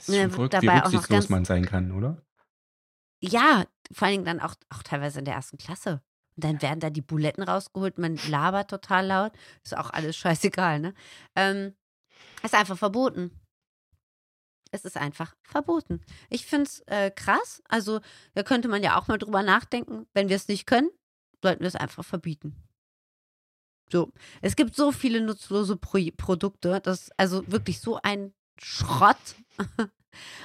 [0.08, 2.22] ist schon verrückt, wie dabei auch noch rücksichtslos man sein kann, oder?
[3.20, 6.02] Ja, vor allen Dingen dann auch, auch teilweise in der ersten Klasse.
[6.36, 9.32] Und dann werden da die Buletten rausgeholt, man labert total laut.
[9.64, 10.94] Ist auch alles scheißegal, ne?
[11.34, 11.74] Ähm,
[12.42, 13.30] ist einfach verboten.
[14.70, 16.00] Es ist einfach verboten.
[16.28, 17.62] Ich finde es äh, krass.
[17.68, 18.00] Also,
[18.34, 20.06] da könnte man ja auch mal drüber nachdenken.
[20.12, 20.90] Wenn wir es nicht können,
[21.42, 22.54] sollten wir es einfach verbieten.
[23.90, 24.12] So.
[24.42, 26.80] Es gibt so viele nutzlose Pro Produkte.
[26.80, 29.16] Das also wirklich so ein Schrott.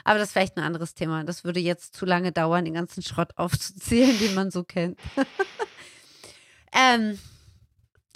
[0.03, 1.23] Aber das ist vielleicht ein anderes Thema.
[1.23, 4.99] Das würde jetzt zu lange dauern, den ganzen Schrott aufzuzählen, den man so kennt.
[6.73, 7.19] ähm,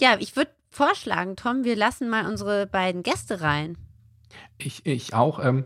[0.00, 3.76] ja, ich würde vorschlagen, Tom, wir lassen mal unsere beiden Gäste rein.
[4.58, 5.44] Ich, ich auch.
[5.44, 5.64] Ähm,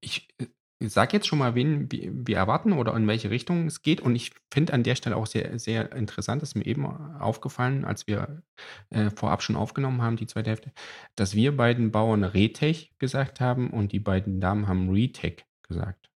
[0.00, 0.46] ich äh,
[0.88, 4.00] sage jetzt schon mal, wen wir, wir erwarten oder in welche Richtung es geht.
[4.00, 8.06] Und ich finde an der Stelle auch sehr, sehr interessant, ist mir eben aufgefallen, als
[8.06, 8.42] wir
[8.88, 10.72] äh, vorab schon aufgenommen haben, die zweite Hälfte,
[11.16, 16.10] dass wir beiden Bauern Retech gesagt haben und die beiden Damen haben Retech gesagt.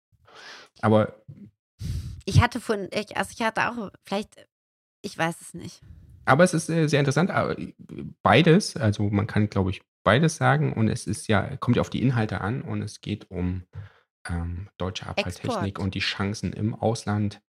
[0.81, 1.21] Aber
[2.23, 4.47] Ich hatte von, ich, also ich hatte auch, vielleicht,
[5.01, 5.81] ich weiß es nicht.
[6.27, 7.29] Aber es ist äh, sehr interessant.
[7.29, 7.73] äh,
[8.21, 11.89] Beides, also man kann, glaube ich, beides sagen und es ist ja, kommt ja auf
[11.89, 13.63] die Inhalte an und es geht um
[14.29, 15.79] ähm, deutsche Abfalltechnik Export.
[15.79, 17.41] und die Chancen im Ausland.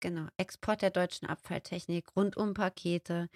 [0.00, 3.28] Genau, Export der deutschen Abfalltechnik, Rundumpakete,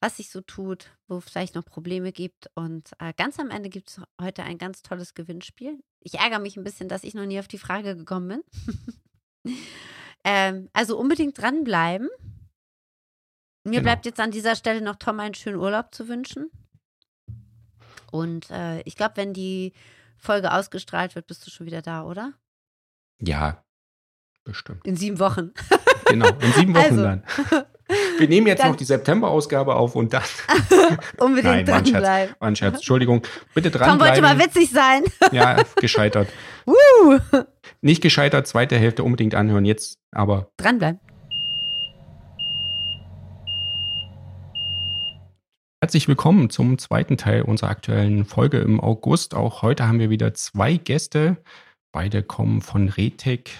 [0.00, 2.50] was sich so tut, wo es vielleicht noch Probleme gibt.
[2.54, 5.78] Und äh, ganz am Ende gibt es heute ein ganz tolles Gewinnspiel.
[6.00, 8.42] Ich ärgere mich ein bisschen, dass ich noch nie auf die Frage gekommen
[9.44, 9.54] bin.
[10.24, 12.08] ähm, also unbedingt dranbleiben.
[13.66, 13.82] Mir Genau.
[13.82, 16.50] bleibt jetzt an dieser Stelle noch Tom einen schönen Urlaub zu wünschen.
[18.12, 19.72] Und äh, ich glaube, wenn die
[20.16, 22.32] Folge ausgestrahlt wird, bist du schon wieder da, oder?
[23.20, 23.64] Ja,
[24.44, 24.86] bestimmt.
[24.86, 25.52] In sieben Wochen.
[26.08, 27.24] Genau, in sieben Wochen Also, dann.
[28.18, 30.22] Wir nehmen jetzt dann- noch die September-Ausgabe auf und dann.
[31.18, 31.90] Unbedingt Nein, Scherz.
[31.90, 32.34] dranbleiben.
[32.38, 32.74] War ein Scherz.
[32.76, 33.22] Entschuldigung.
[33.54, 34.54] Bitte Tom wollte mal dranbleiben.
[34.54, 35.02] witzig sein.
[35.32, 36.28] Ja, gescheitert.
[36.64, 37.18] Woo!
[37.80, 39.64] Nicht gescheitert, zweite Hälfte unbedingt anhören.
[39.64, 41.00] Jetzt aber Dranbleiben.
[45.86, 49.36] Herzlich willkommen zum zweiten Teil unserer aktuellen Folge im August.
[49.36, 51.36] Auch heute haben wir wieder zwei Gäste.
[51.92, 53.52] Beide kommen von RETEC,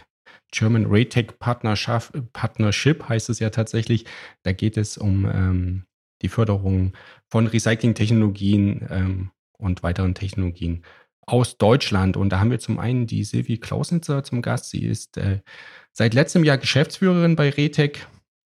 [0.50, 4.06] German RETEC Partnerschaft, Partnership heißt es ja tatsächlich.
[4.42, 5.84] Da geht es um ähm,
[6.20, 6.94] die Förderung
[7.30, 10.82] von Recyclingtechnologien ähm, und weiteren Technologien
[11.28, 12.16] aus Deutschland.
[12.16, 14.70] Und da haben wir zum einen die Silvi Klausnitzer zum Gast.
[14.70, 15.42] Sie ist äh,
[15.92, 18.04] seit letztem Jahr Geschäftsführerin bei RETEC.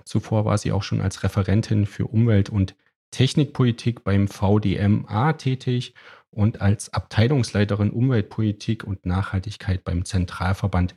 [0.05, 2.77] Zuvor war sie auch schon als Referentin für Umwelt- und
[3.15, 5.95] Technikpolitik beim VDMA tätig
[6.31, 10.97] und als Abteilungsleiterin Umweltpolitik und Nachhaltigkeit beim Zentralverband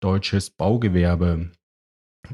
[0.00, 1.52] Deutsches Baugewerbe.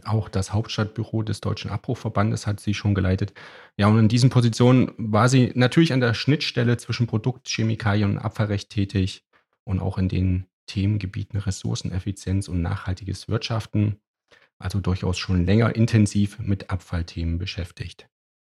[0.04, 3.32] Auch das Hauptstadtbüro des Deutschen Abbruchverbandes hat sie schon geleitet.
[3.76, 8.18] Ja, und in diesen Positionen war sie natürlich an der Schnittstelle zwischen Produkt, Chemikalien und
[8.18, 9.24] Abfallrecht tätig
[9.62, 14.00] und auch in den Themengebieten Ressourceneffizienz und nachhaltiges Wirtschaften.
[14.58, 18.08] also durchaus schon länger intensiv mit Abfallthemen beschäftigt.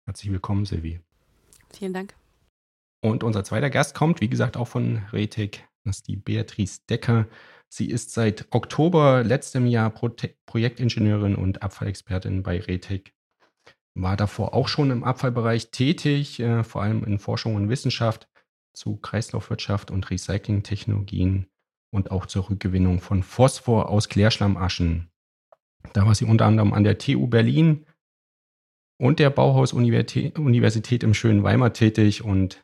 [0.08, 1.00] Herzlich willkommen, Silvi.
[1.70, 2.14] Vielen Dank.
[3.02, 5.68] Und unser zweiter Gast kommt, wie gesagt, auch von Retec.
[5.84, 7.26] Das ist die Beatrice Decker.
[7.68, 10.08] Sie ist seit Oktober letztem Jahr Pro
[10.46, 13.12] Projektingenieurin und Abfallexpertin bei Retec.
[13.94, 18.30] War davor auch schon im Abfallbereich tätig, äh, vor allem in Forschung und Wissenschaft
[18.72, 21.48] zu Kreislaufwirtschaft und Recyclingtechnologien
[21.90, 25.10] und auch zur Rückgewinnung von Phosphor aus Klärschlammaschen.
[25.92, 27.84] Da war sie unter anderem an der TU Berlin
[29.00, 32.62] und der Bauhaus-Universität im schönen Weimar tätig und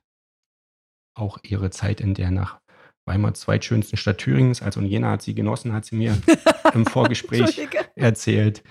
[1.16, 2.60] auch ihre Zeit in der nach
[3.06, 6.20] Weimar zweitschönsten Stadt Thüringens, also in Jena hat sie genossen, hat sie mir
[6.74, 8.62] im Vorgespräch erzählt.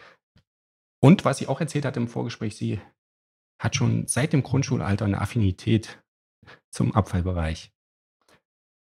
[1.02, 2.82] Und was sie auch erzählt hat im Vorgespräch, sie
[3.62, 6.02] hat schon seit dem Grundschulalter eine Affinität
[6.72, 7.72] zum Abfallbereich.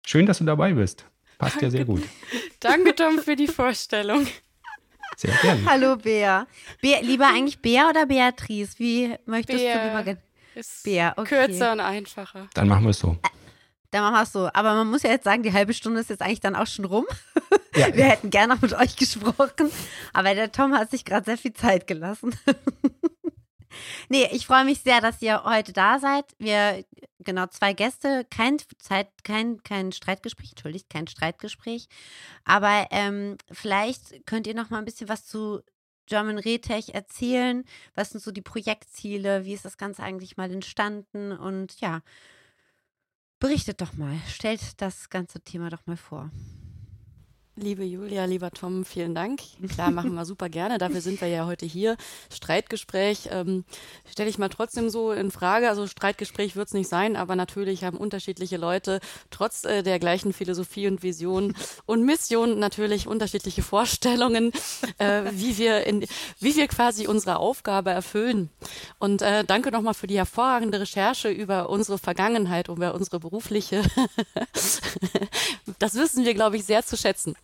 [0.06, 1.10] Schön, dass du dabei bist.
[1.38, 1.66] Passt Danke.
[1.66, 2.04] ja sehr gut.
[2.60, 4.28] Danke, Tom, für die Vorstellung.
[5.20, 5.66] Sehr gerne.
[5.66, 6.48] Hallo, Bea.
[6.82, 7.02] Bea.
[7.02, 8.80] Lieber eigentlich Bea oder Beatrice?
[8.80, 9.78] Wie möchtest Bea.
[9.78, 10.18] du lieber gehen?
[10.86, 11.46] Bea, okay.
[11.46, 12.48] Kürzer und einfacher.
[12.54, 13.18] Dann machen wir es so.
[13.92, 14.50] Dann machen wir es so.
[14.54, 16.86] Aber man muss ja jetzt sagen, die halbe Stunde ist jetzt eigentlich dann auch schon
[16.86, 17.06] rum.
[17.76, 17.94] Ja.
[17.96, 19.70] Wir hätten gerne noch mit euch gesprochen.
[20.14, 22.34] Aber der Tom hat sich gerade sehr viel Zeit gelassen.
[24.10, 26.26] nee, ich freue mich sehr, dass ihr heute da seid.
[26.38, 26.86] Wir,
[27.30, 31.88] genau, zwei Gäste, kein Zeit, kein, kein Streitgespräch, entschuldigt, kein Streitgespräch.
[32.44, 35.62] Aber ähm, vielleicht könnt ihr noch mal ein bisschen was zu
[36.08, 37.66] German Retech erzählen.
[37.94, 39.46] Was sind so die Projektziele?
[39.46, 41.32] Wie ist das Ganze eigentlich mal entstanden?
[41.32, 42.02] Und ja,
[43.38, 46.32] berichtet doch mal, stellt das ganze Thema doch mal vor.
[47.62, 49.42] Liebe Julia, lieber Tom, vielen Dank.
[49.74, 50.78] Klar, machen wir super gerne.
[50.78, 51.98] Dafür sind wir ja heute hier.
[52.32, 53.66] Streitgespräch ähm,
[54.10, 55.68] stelle ich mal trotzdem so in Frage.
[55.68, 60.32] Also Streitgespräch wird es nicht sein, aber natürlich haben unterschiedliche Leute trotz äh, der gleichen
[60.32, 61.54] Philosophie und Vision
[61.86, 64.54] und Mission natürlich unterschiedliche Vorstellungen,
[64.98, 66.06] äh, wie wir in,
[66.40, 68.50] wie wir quasi unsere Aufgabe erfüllen.
[69.00, 73.82] Und äh, danke nochmal für die hervorragende Recherche über unsere Vergangenheit, über unsere berufliche.
[75.80, 77.36] das wissen wir, glaube ich, sehr zu schätzen.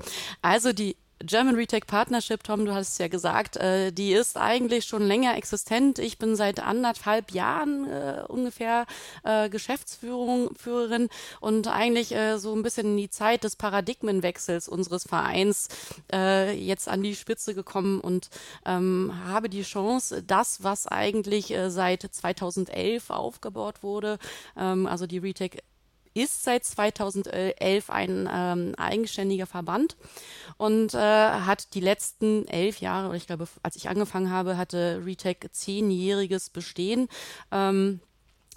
[0.42, 4.86] Also die German Retake Partnership, Tom, du hast es ja gesagt, äh, die ist eigentlich
[4.86, 5.98] schon länger existent.
[5.98, 8.86] Ich bin seit anderthalb Jahren äh, ungefähr
[9.24, 15.70] äh, Geschäftsführerin und eigentlich äh, so ein bisschen in die Zeit des Paradigmenwechsels unseres Vereins
[16.12, 18.30] äh, jetzt an die Spitze gekommen und
[18.66, 24.20] ähm, habe die Chance, das, was eigentlich äh, seit 2011 aufgebaut wurde,
[24.58, 25.60] ähm, also die Retake
[26.16, 29.98] ist seit 2011 ein ähm, eigenständiger Verband
[30.58, 35.02] und äh, hat die letzten elf Jahre, oder ich glaube, als ich angefangen habe, hatte
[35.06, 37.10] Retech zehnjähriges Bestehen.
[37.52, 38.00] Ähm,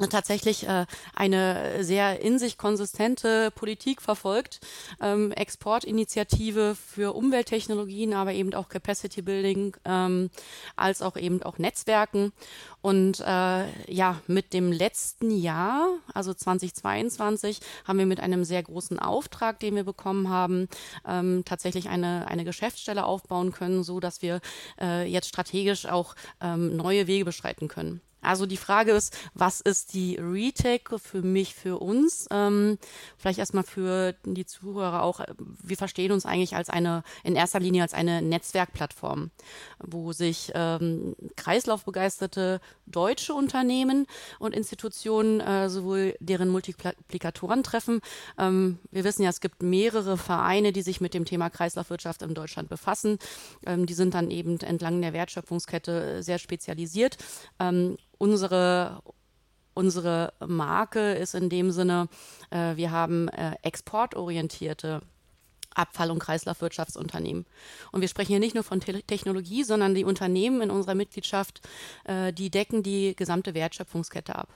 [0.07, 4.61] tatsächlich äh, eine sehr in sich konsistente Politik verfolgt,
[5.01, 10.31] ähm, Exportinitiative für Umwelttechnologien, aber eben auch Capacity Building, ähm,
[10.77, 12.33] als auch eben auch Netzwerken.
[12.81, 19.01] Und äh, ja, mit dem letzten Jahr, also 2022, haben wir mit einem sehr großen
[19.01, 20.69] Auftrag, den wir bekommen haben,
[21.07, 24.41] ähm, tatsächlich eine, eine Geschäftsstelle aufbauen können, so dass wir
[24.81, 28.01] äh, jetzt strategisch auch ähm, neue Wege beschreiten können.
[28.21, 32.27] Also die Frage ist, was ist die Retake für mich, für uns?
[32.31, 32.79] Ähm,
[33.17, 35.21] vielleicht erstmal für die Zuhörer auch.
[35.39, 39.31] Wir verstehen uns eigentlich als eine, in erster Linie als eine Netzwerkplattform,
[39.79, 44.07] wo sich ähm, kreislaufbegeisterte deutsche Unternehmen
[44.39, 48.01] und Institutionen äh, sowohl deren Multiplikatoren treffen.
[48.39, 52.35] Ähm, wir wissen ja, es gibt mehrere Vereine, die sich mit dem Thema Kreislaufwirtschaft in
[52.35, 53.19] Deutschland befassen.
[53.67, 57.17] Ähm, die sind dann eben entlang der Wertschöpfungskette sehr spezialisiert.
[58.19, 59.03] Unsere
[59.79, 62.09] unsere Marke ist in dem Sinne,
[62.51, 65.03] äh, wir haben äh, exportorientierte
[65.73, 67.47] Abfall- und Kreislaufwirtschaftsunternehmen.
[67.93, 71.61] Und wir sprechen hier nicht nur von Te Technologie, sondern die Unternehmen in unserer Mitgliedschaft,
[72.05, 74.49] äh, die decken die gesamte Wertschöpfungskette ab.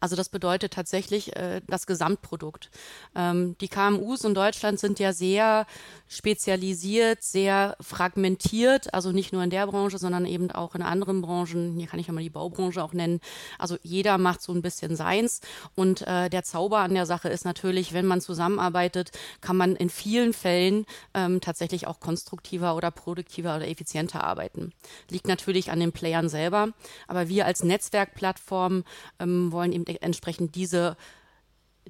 [0.00, 2.70] Also das bedeutet tatsächlich äh, das Gesamtprodukt.
[3.14, 5.66] Ähm, die KMUs in Deutschland sind ja sehr
[6.08, 11.74] spezialisiert, sehr fragmentiert, also nicht nur in der Branche, sondern eben auch in anderen Branchen.
[11.76, 13.20] Hier kann ich ja mal die Baubranche auch nennen.
[13.58, 15.40] Also jeder macht so ein bisschen seins.
[15.74, 19.90] Und äh, der Zauber an der Sache ist natürlich, wenn man zusammenarbeitet, kann man in
[19.90, 24.72] vielen Fällen ähm, tatsächlich auch konstruktiver oder produktiver oder effizienter arbeiten.
[25.10, 26.68] Liegt natürlich an den Playern selber.
[27.06, 28.84] Aber wir als Netzwerkplattform
[29.18, 30.96] ähm, wollen eben entsprechend diese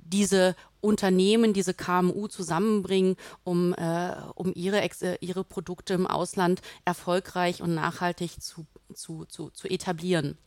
[0.05, 7.63] diese Unternehmen, diese KMU zusammenbringen, um, äh, um ihre, äh, ihre Produkte im Ausland erfolgreich
[7.63, 10.39] und nachhaltig zu, zu, zu, zu etablieren.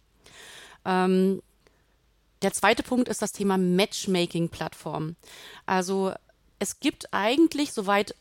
[0.85, 1.41] Ähm,
[2.41, 5.15] der zweite Punkt ist das Thema Matchmaking-Plattform.
[5.65, 6.13] Also
[6.59, 8.15] es gibt eigentlich, soweit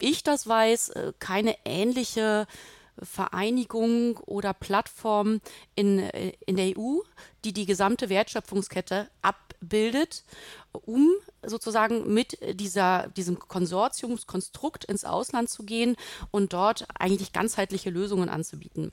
[0.00, 2.46] ich das weiß, äh, keine ähnliche
[3.02, 5.40] Vereinigung oder Plattform
[5.74, 7.00] in, äh, in der EU,
[7.44, 10.24] die die gesamte Wertschöpfungskette abbildet,
[10.72, 11.10] um
[11.44, 15.96] sozusagen mit dieser, diesem Konsortiumskonstrukt ins Ausland zu gehen
[16.30, 18.92] und dort eigentlich ganzheitliche Lösungen anzubieten.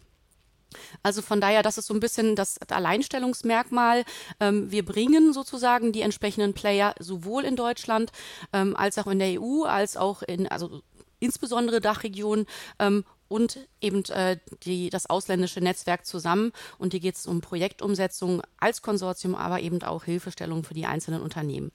[1.04, 4.06] Also von daher, das ist so ein bisschen das Alleinstellungsmerkmal.
[4.40, 8.12] Ähm, wir bringen sozusagen die entsprechenden Player sowohl in Deutschland
[8.54, 10.82] ähm, als auch in der EU, als auch in, also
[11.20, 12.46] insbesondere Dachregion
[12.80, 16.52] ähm, und eben äh, die, das ausländische Netzwerk zusammen.
[16.78, 21.22] Und hier geht es um Projektumsetzung als Konsortium, aber eben auch Hilfestellung für die einzelnen
[21.22, 21.72] Unternehmen.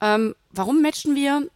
[0.00, 1.48] Ähm, warum matchen wir?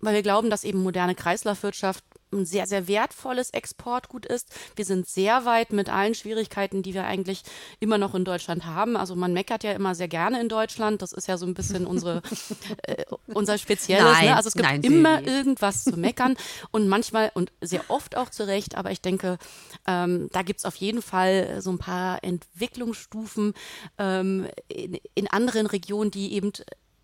[0.00, 4.48] Weil wir glauben, dass eben moderne Kreislaufwirtschaft ein sehr, sehr wertvolles Exportgut ist.
[4.74, 7.42] Wir sind sehr weit mit allen Schwierigkeiten, die wir eigentlich
[7.80, 8.96] immer noch in Deutschland haben.
[8.96, 11.02] Also man meckert ja immer sehr gerne in Deutschland.
[11.02, 12.22] Das ist ja so ein bisschen unsere,
[12.82, 14.04] äh, unser Spezielles.
[14.04, 14.12] Ne?
[14.12, 14.36] Nein, ne?
[14.36, 16.36] Also es gibt nein, immer irgendwas zu meckern
[16.70, 18.76] und manchmal und sehr oft auch zu Recht.
[18.76, 19.38] Aber ich denke,
[19.86, 23.54] ähm, da gibt es auf jeden Fall so ein paar Entwicklungsstufen
[23.98, 26.52] ähm, in, in anderen Regionen, die eben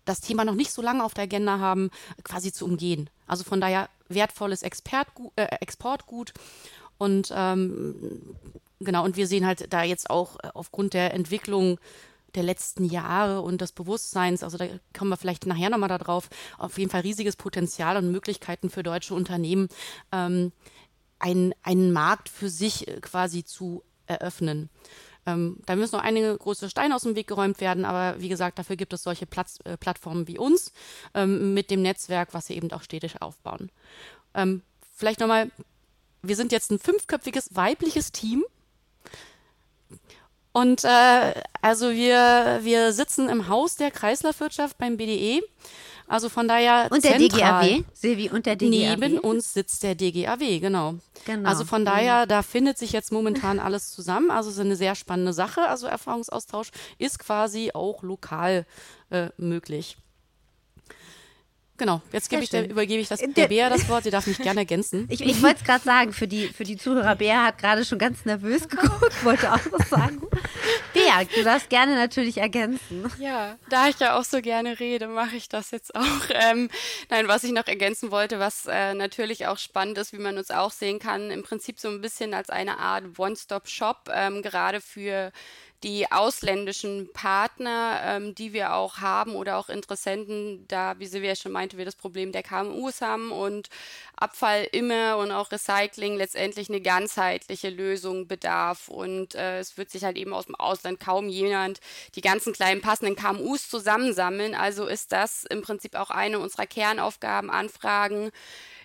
[0.05, 1.89] das Thema noch nicht so lange auf der Agenda haben,
[2.23, 3.09] quasi zu umgehen.
[3.27, 6.33] Also von daher wertvolles Expertgut, äh, Exportgut
[6.97, 8.35] und ähm,
[8.79, 11.79] genau, und wir sehen halt da jetzt auch aufgrund der Entwicklung
[12.35, 14.65] der letzten Jahre und des Bewusstseins, also da
[14.97, 19.13] kommen wir vielleicht nachher nochmal darauf, auf jeden Fall riesiges Potenzial und Möglichkeiten für deutsche
[19.13, 19.69] Unternehmen,
[20.11, 20.51] ähm,
[21.19, 24.69] einen, einen Markt für sich quasi zu eröffnen.
[25.25, 28.59] Ähm, da müssen noch einige große Steine aus dem Weg geräumt werden, aber wie gesagt,
[28.59, 30.73] dafür gibt es solche Platz, äh, Plattformen wie uns
[31.13, 33.69] ähm, mit dem Netzwerk, was sie eben auch stetig aufbauen.
[34.33, 34.61] Ähm,
[34.95, 35.49] vielleicht nochmal,
[36.21, 38.43] wir sind jetzt ein fünfköpfiges weibliches Team.
[40.51, 45.41] Und äh, also wir, wir sitzen im Haus der Kreislaufwirtschaft beim BDE.
[46.07, 47.17] Also von daher und der.
[47.17, 48.97] DGAW, Silvi, und der DGAW.
[48.97, 50.95] Neben uns sitzt der DGAW, genau.
[51.25, 51.49] genau.
[51.49, 54.31] Also von daher, da findet sich jetzt momentan alles zusammen.
[54.31, 55.61] Also es ist eine sehr spannende Sache.
[55.67, 58.65] Also Erfahrungsaustausch ist quasi auch lokal
[59.09, 59.97] äh, möglich.
[61.77, 64.03] Genau, jetzt ich der, übergebe ich das der Bea das Wort.
[64.03, 65.07] Sie darf mich gerne ergänzen.
[65.09, 67.97] Ich, ich wollte es gerade sagen, für die, für die Zuhörer, Bea hat gerade schon
[67.97, 70.21] ganz nervös geguckt, wollte auch was sagen.
[70.93, 73.11] Bea, du darfst gerne natürlich ergänzen.
[73.19, 76.03] Ja, da ich ja auch so gerne rede, mache ich das jetzt auch.
[76.29, 76.69] Ähm,
[77.09, 80.51] nein, was ich noch ergänzen wollte, was äh, natürlich auch spannend ist, wie man uns
[80.51, 85.31] auch sehen kann, im Prinzip so ein bisschen als eine Art One-Stop-Shop, ähm, gerade für
[85.83, 91.51] die ausländischen Partner, ähm, die wir auch haben oder auch Interessenten, da, wie Silvia schon
[91.51, 93.69] meinte, wir das Problem der KMUs haben und
[94.15, 98.87] Abfall immer und auch Recycling letztendlich eine ganzheitliche Lösung bedarf.
[98.87, 101.81] Und äh, es wird sich halt eben aus dem Ausland kaum jemand
[102.15, 104.55] die ganzen kleinen passenden KMUs zusammensammeln.
[104.55, 108.31] Also ist das im Prinzip auch eine unserer Kernaufgaben, Anfragen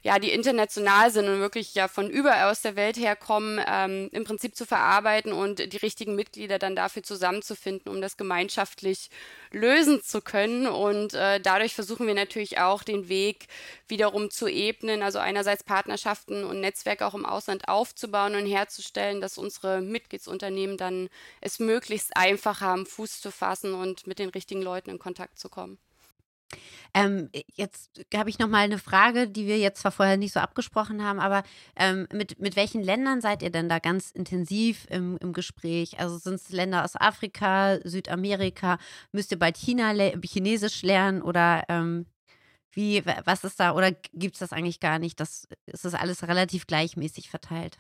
[0.03, 4.25] ja, die international sind und wirklich ja von überall aus der Welt herkommen, ähm, im
[4.25, 9.11] Prinzip zu verarbeiten und die richtigen Mitglieder dann dafür zusammenzufinden, um das gemeinschaftlich
[9.51, 10.67] lösen zu können.
[10.67, 13.47] Und äh, dadurch versuchen wir natürlich auch den Weg
[13.89, 19.39] wiederum zu ebnen, also einerseits Partnerschaften und Netzwerke auch im Ausland aufzubauen und herzustellen, dass
[19.39, 21.09] unsere Mitgliedsunternehmen dann
[21.41, 25.49] es möglichst einfach haben, Fuß zu fassen und mit den richtigen Leuten in Kontakt zu
[25.49, 25.79] kommen.
[26.95, 30.41] Ähm, jetzt habe ich noch mal eine Frage, die wir jetzt zwar vorher nicht so
[30.41, 31.43] abgesprochen haben, aber
[31.77, 35.99] ähm, mit, mit welchen Ländern seid ihr denn da ganz intensiv im, im Gespräch?
[36.01, 38.79] Also sind es Länder aus Afrika, Südamerika?
[39.13, 42.07] Müsst ihr bald China le Chinesisch lernen oder ähm,
[42.73, 43.75] wie, was ist da?
[43.75, 45.21] Oder gibt es das eigentlich gar nicht?
[45.21, 47.77] Das ist das alles relativ gleichmäßig verteilt?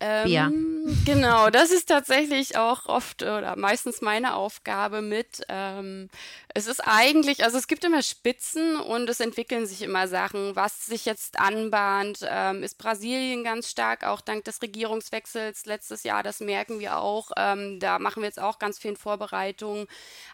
[0.00, 5.42] Ähm, genau, das ist tatsächlich auch oft oder meistens meine Aufgabe mit.
[5.48, 6.10] Ähm,
[6.52, 10.56] es ist eigentlich, also es gibt immer Spitzen und es entwickeln sich immer Sachen.
[10.56, 16.22] Was sich jetzt anbahnt, ähm, ist Brasilien ganz stark, auch dank des Regierungswechsels letztes Jahr,
[16.22, 17.30] das merken wir auch.
[17.36, 19.86] Ähm, da machen wir jetzt auch ganz viel in Vorbereitung.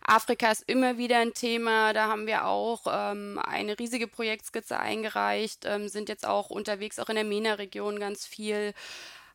[0.03, 5.64] Afrika ist immer wieder ein Thema, da haben wir auch ähm, eine riesige Projektskizze eingereicht,
[5.66, 8.74] ähm, sind jetzt auch unterwegs, auch in der MENA-Region ganz viel.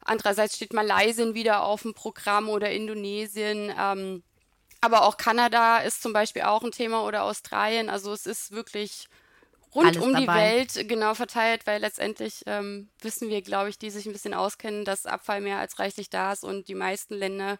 [0.06, 3.74] Andererseits steht Malaysien wieder auf dem Programm oder Indonesien.
[3.78, 4.24] Ähm,
[4.82, 7.89] aber auch Kanada ist zum Beispiel auch ein Thema oder Australien.
[7.89, 9.08] Also es ist wirklich
[9.76, 10.22] rund Alles um dabei.
[10.22, 10.28] die
[10.78, 14.86] Welt genau verteilt, weil letztendlich ähm, wissen wir, glaube ich, die sich ein bisschen auskennen,
[14.86, 17.58] dass Abfall mehr als reichlich da ist und die meisten Länder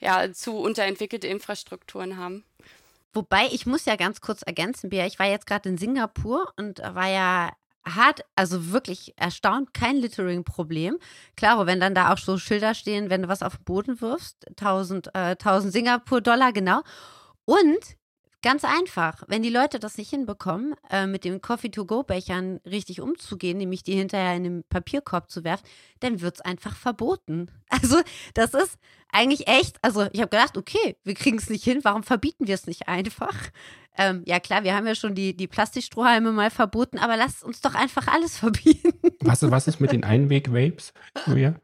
[0.00, 2.44] ja zu unterentwickelte Infrastrukturen haben.
[3.14, 6.78] Wobei, ich muss ja ganz kurz ergänzen, Bia, ich war jetzt gerade in Singapur und
[6.78, 7.50] war ja
[7.84, 10.98] hat also wirklich erstaunt kein Littering-Problem.
[11.36, 14.46] Klaro, wenn dann da auch so Schilder stehen, wenn du was auf den Boden wirfst,
[14.56, 16.82] 1000, äh, 1000 Singapur-Dollar, genau.
[17.44, 17.96] Und
[18.42, 19.22] Ganz einfach.
[19.28, 24.34] Wenn die Leute das nicht hinbekommen, äh, mit den Coffee-to-go-Bechern richtig umzugehen, nämlich die hinterher
[24.34, 25.64] in den Papierkorb zu werfen,
[26.00, 27.48] dann wird es einfach verboten.
[27.72, 28.02] Also,
[28.34, 28.78] das ist
[29.10, 29.78] eigentlich echt.
[29.80, 32.86] Also, ich habe gedacht, okay, wir kriegen es nicht hin, warum verbieten wir es nicht
[32.86, 33.34] einfach?
[33.96, 37.60] Ähm, ja, klar, wir haben ja schon die, die Plastikstrohhalme mal verboten, aber lasst uns
[37.60, 38.92] doch einfach alles verbieten.
[39.20, 40.92] Was, was ist mit den Einweg-Vapes,
[41.26, 41.56] Julia?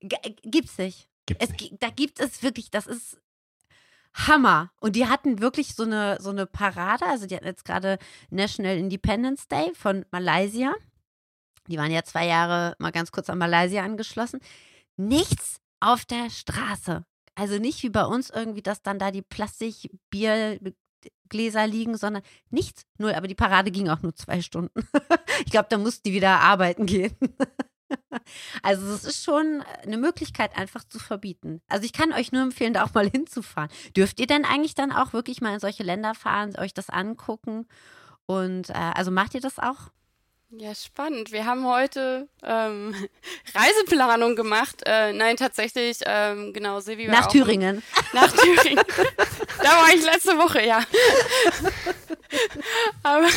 [0.00, 1.08] Gibt's nicht.
[1.26, 1.74] Gibt's Es, nicht.
[1.80, 3.18] da gibt es wirklich, das ist
[4.14, 4.70] Hammer.
[4.80, 7.04] Und die hatten wirklich so eine, so eine Parade.
[7.04, 7.98] Also, die hatten jetzt gerade
[8.30, 10.74] National Independence Day von Malaysia.
[11.68, 14.40] Die waren ja zwei Jahre mal ganz kurz an Malaysia angeschlossen.
[14.96, 17.04] Nichts auf der Straße.
[17.34, 19.20] Also nicht wie bei uns irgendwie, dass dann da die
[21.26, 22.86] Plastikbiergläser liegen, sondern nichts.
[22.98, 23.14] Null.
[23.14, 24.86] Aber die Parade ging auch nur zwei Stunden.
[25.44, 27.16] ich glaube, da mussten die wieder arbeiten gehen.
[28.64, 31.62] Also es ist schon eine Möglichkeit, einfach zu verbieten.
[31.68, 33.70] Also ich kann euch nur empfehlen, da auch mal hinzufahren.
[33.96, 37.68] Dürft ihr denn eigentlich dann auch wirklich mal in solche Länder fahren, euch das angucken?
[38.26, 39.92] Und äh, also macht ihr das auch?
[40.58, 41.32] Ja, spannend.
[41.32, 42.94] Wir haben heute ähm,
[43.54, 44.80] Reiseplanung gemacht.
[44.86, 47.82] Äh, nein, tatsächlich, ähm, genau, Silvi war Nach auch Thüringen.
[48.14, 48.82] Nach Thüringen.
[49.58, 50.80] da war ich letzte Woche, ja.
[53.02, 53.28] Aber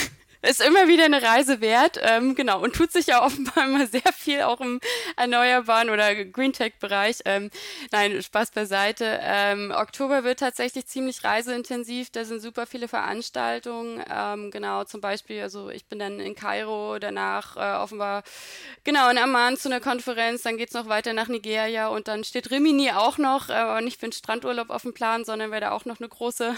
[0.41, 4.13] ist immer wieder eine Reise wert, ähm, genau, und tut sich ja offenbar immer sehr
[4.15, 4.79] viel auch im
[5.17, 7.19] erneuerbaren oder Green Tech-Bereich.
[7.25, 7.49] Ähm,
[7.91, 9.19] nein, Spaß beiseite.
[9.21, 15.41] Ähm, Oktober wird tatsächlich ziemlich reiseintensiv, da sind super viele Veranstaltungen, ähm, genau, zum Beispiel,
[15.41, 18.23] also ich bin dann in Kairo, danach äh, offenbar,
[18.83, 22.51] genau, in Amman zu einer Konferenz, dann geht's noch weiter nach Nigeria und dann steht
[22.51, 25.71] Rimini auch noch, äh, aber nicht für einen Strandurlaub auf dem Plan, sondern weil da
[25.71, 26.55] auch noch eine große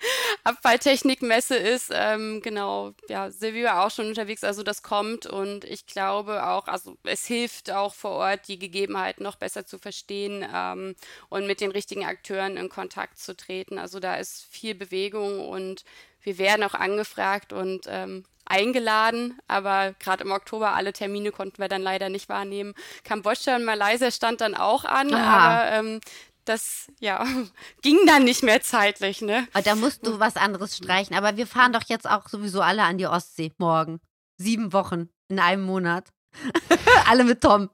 [0.44, 1.90] Abfalltechnikmesse ist.
[1.92, 6.66] Ähm, genau, ja, Silvio war auch schon unterwegs, also das kommt und ich glaube auch,
[6.66, 10.94] also es hilft auch vor Ort, die Gegebenheiten noch besser zu verstehen ähm,
[11.28, 13.78] und mit den richtigen Akteuren in Kontakt zu treten.
[13.78, 15.84] Also da ist viel Bewegung und
[16.22, 21.68] wir werden auch angefragt und ähm, eingeladen, aber gerade im Oktober alle Termine konnten wir
[21.68, 22.74] dann leider nicht wahrnehmen.
[23.04, 25.36] Kambodscha und Malaysia stand dann auch an, Aha.
[25.36, 26.00] aber ähm,
[26.44, 27.24] das ja
[27.82, 29.46] ging dann nicht mehr zeitlich, ne?
[29.52, 31.16] Aber Da musst du was anderes streichen.
[31.16, 34.00] Aber wir fahren doch jetzt auch sowieso alle an die Ostsee morgen.
[34.36, 36.08] Sieben Wochen in einem Monat.
[37.08, 37.70] alle mit Tom.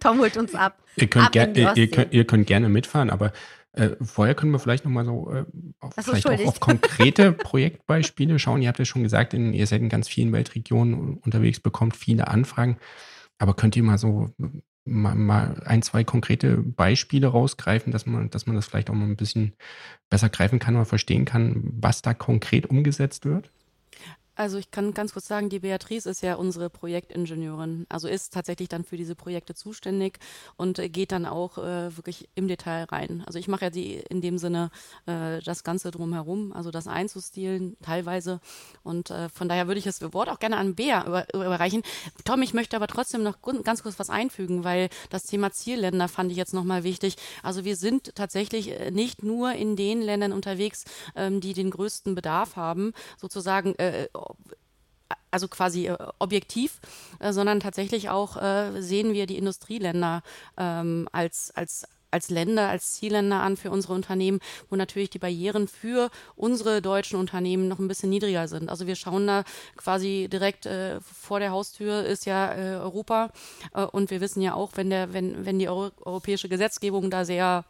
[0.00, 0.82] Tom holt uns ab.
[0.96, 3.32] Ihr könnt, Ab ihr, ihr, könnt, ihr könnt gerne mitfahren, aber
[3.72, 5.44] äh, vorher können wir vielleicht nochmal so äh,
[5.78, 8.62] auf, so, vielleicht auch auf konkrete Projektbeispiele schauen.
[8.62, 12.28] Ihr habt ja schon gesagt, in, ihr seid in ganz vielen Weltregionen unterwegs, bekommt viele
[12.28, 12.78] Anfragen.
[13.38, 14.30] Aber könnt ihr mal so
[14.88, 19.06] mal, mal ein, zwei konkrete Beispiele rausgreifen, dass man, dass man das vielleicht auch mal
[19.06, 19.54] ein bisschen
[20.10, 23.52] besser greifen kann oder verstehen kann, was da konkret umgesetzt wird?
[24.38, 28.68] Also ich kann ganz kurz sagen, die Beatrice ist ja unsere Projektingenieurin, also ist tatsächlich
[28.68, 30.20] dann für diese Projekte zuständig
[30.56, 33.24] und äh, geht dann auch äh, wirklich im Detail rein.
[33.26, 34.70] Also ich mache ja die in dem Sinne
[35.06, 38.40] äh, das Ganze drumherum, also das einzustilen teilweise
[38.84, 41.82] und äh, von daher würde ich das Wort auch gerne an Bea über, überreichen.
[42.24, 46.30] Tom, ich möchte aber trotzdem noch ganz kurz was einfügen, weil das Thema Zielländer fand
[46.30, 47.16] ich jetzt nochmal wichtig.
[47.42, 50.84] Also wir sind tatsächlich äh, nicht nur in den Ländern unterwegs,
[51.16, 54.06] ähm, die den größten Bedarf haben, sozusagen äh,
[55.30, 56.80] also quasi äh, objektiv,
[57.18, 60.22] äh, sondern tatsächlich auch äh, sehen wir die Industrieländer
[60.56, 65.68] ähm, als, als als Länder, als Zielländer an für unsere Unternehmen, wo natürlich die Barrieren
[65.68, 68.70] für unsere deutschen Unternehmen noch ein bisschen niedriger sind.
[68.70, 69.44] Also wir schauen da
[69.76, 73.30] quasi direkt äh, vor der Haustür ist ja äh, Europa
[73.74, 77.24] äh, und wir wissen ja auch, wenn der, wenn, wenn die Euro europäische Gesetzgebung da
[77.24, 77.64] sehr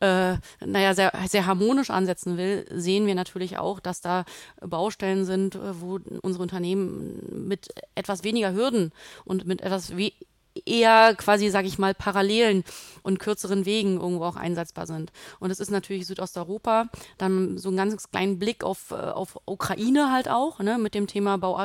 [0.00, 4.24] äh, naja, sehr, sehr harmonisch ansetzen will, sehen wir natürlich auch, dass da
[4.60, 8.92] Baustellen sind, äh, wo unsere Unternehmen mit etwas weniger Hürden
[9.24, 10.12] und mit etwas we
[10.66, 12.64] eher quasi, sage ich mal, parallelen
[13.02, 15.12] und kürzeren Wegen irgendwo auch einsetzbar sind.
[15.40, 20.12] Und es ist natürlich Südosteuropa, dann so einen ganz kleinen Blick auf, äh, auf Ukraine
[20.12, 21.58] halt auch, ne, mit dem Thema Bau,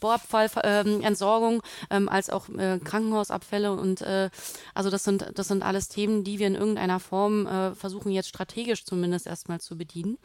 [0.00, 4.30] Bauabfallentsorgung, ähm, ähm, als auch äh, Krankenhausabfälle und äh,
[4.74, 8.28] also das sind, das sind alles Themen, die wir in irgendeiner Form äh, versuchen jetzt
[8.28, 10.18] strategisch zumindest erstmal zu bedienen.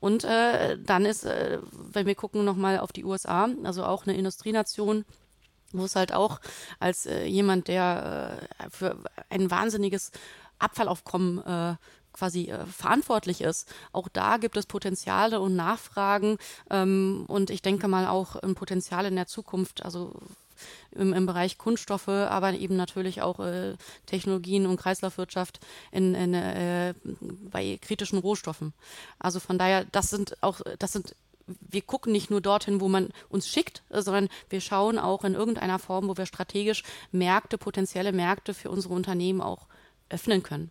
[0.00, 4.16] Und äh, dann ist, äh, wenn wir gucken nochmal auf die USA, also auch eine
[4.16, 5.04] Industrienation,
[5.72, 6.40] wo es halt auch
[6.78, 8.96] als äh, jemand, der äh, für
[9.28, 10.12] ein wahnsinniges
[10.58, 11.76] Abfallaufkommen äh,
[12.12, 13.72] quasi äh, verantwortlich ist.
[13.92, 16.38] Auch da gibt es Potenziale und Nachfragen
[16.70, 20.14] ähm, und ich denke mal auch ein Potenzial in der Zukunft, also
[20.92, 25.60] im, im Bereich Kunststoffe, aber eben natürlich auch äh, Technologien und Kreislaufwirtschaft
[25.92, 26.94] in, in, äh,
[27.50, 28.74] bei kritischen Rohstoffen.
[29.18, 31.14] Also von daher, das sind auch, das sind
[31.60, 35.78] wir gucken nicht nur dorthin, wo man uns schickt, sondern wir schauen auch in irgendeiner
[35.78, 36.82] Form, wo wir strategisch
[37.12, 39.66] Märkte, potenzielle Märkte für unsere Unternehmen auch
[40.08, 40.70] öffnen können.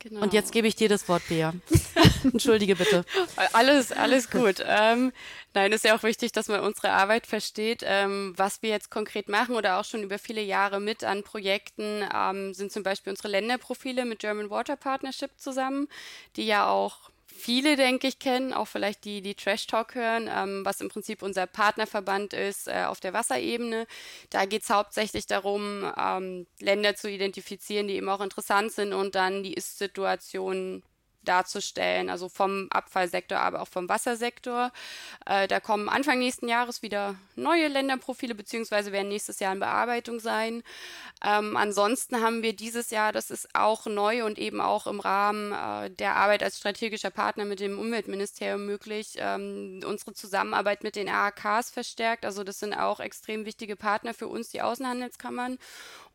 [0.00, 0.22] Genau.
[0.22, 1.52] Und jetzt gebe ich dir das Wort, Bea.
[2.24, 3.04] Entschuldige bitte.
[3.52, 4.62] Alles, alles gut.
[4.64, 5.12] ähm,
[5.54, 7.82] nein, ist ja auch wichtig, dass man unsere Arbeit versteht.
[7.84, 12.04] Ähm, was wir jetzt konkret machen oder auch schon über viele Jahre mit an Projekten
[12.14, 15.88] ähm, sind zum Beispiel unsere Länderprofile mit German Water Partnership zusammen,
[16.36, 20.64] die ja auch viele, denke ich, kennen, auch vielleicht die, die Trash Talk hören, ähm,
[20.64, 23.86] was im Prinzip unser Partnerverband ist äh, auf der Wasserebene.
[24.30, 29.14] Da geht es hauptsächlich darum, ähm, Länder zu identifizieren, die eben auch interessant sind und
[29.14, 30.82] dann die Ist-Situation
[31.28, 34.72] darzustellen, also vom Abfallsektor, aber auch vom Wassersektor.
[35.26, 40.20] Äh, da kommen Anfang nächsten Jahres wieder neue Länderprofile, beziehungsweise werden nächstes Jahr in Bearbeitung
[40.20, 40.62] sein.
[41.24, 45.52] Ähm, ansonsten haben wir dieses Jahr, das ist auch neu und eben auch im Rahmen
[45.52, 51.08] äh, der Arbeit als strategischer Partner mit dem Umweltministerium möglich, ähm, unsere Zusammenarbeit mit den
[51.08, 52.24] AHKs verstärkt.
[52.24, 55.58] Also das sind auch extrem wichtige Partner für uns, die Außenhandelskammern.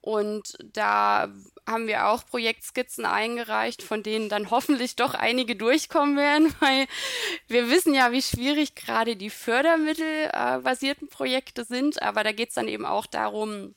[0.03, 1.29] Und da
[1.65, 6.87] haben wir auch Projektskizzen eingereicht, von denen dann hoffentlich doch einige durchkommen werden, weil
[7.47, 12.01] wir wissen ja, wie schwierig gerade die fördermittelbasierten Projekte sind.
[12.01, 13.75] Aber da geht es dann eben auch darum,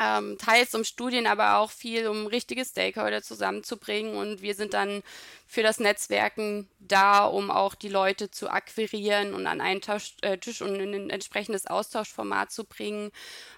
[0.00, 4.16] ähm, teils um Studien, aber auch viel um richtige Stakeholder zusammenzubringen.
[4.16, 5.04] Und wir sind dann
[5.52, 10.38] für das Netzwerken da, um auch die Leute zu akquirieren und an einen Tisch, äh,
[10.38, 13.10] Tisch und in ein entsprechendes Austauschformat zu bringen.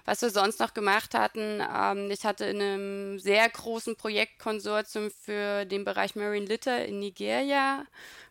[0.03, 5.63] Was wir sonst noch gemacht hatten, ähm, ich hatte in einem sehr großen Projektkonsortium für
[5.63, 7.85] den Bereich Marine Litter in Nigeria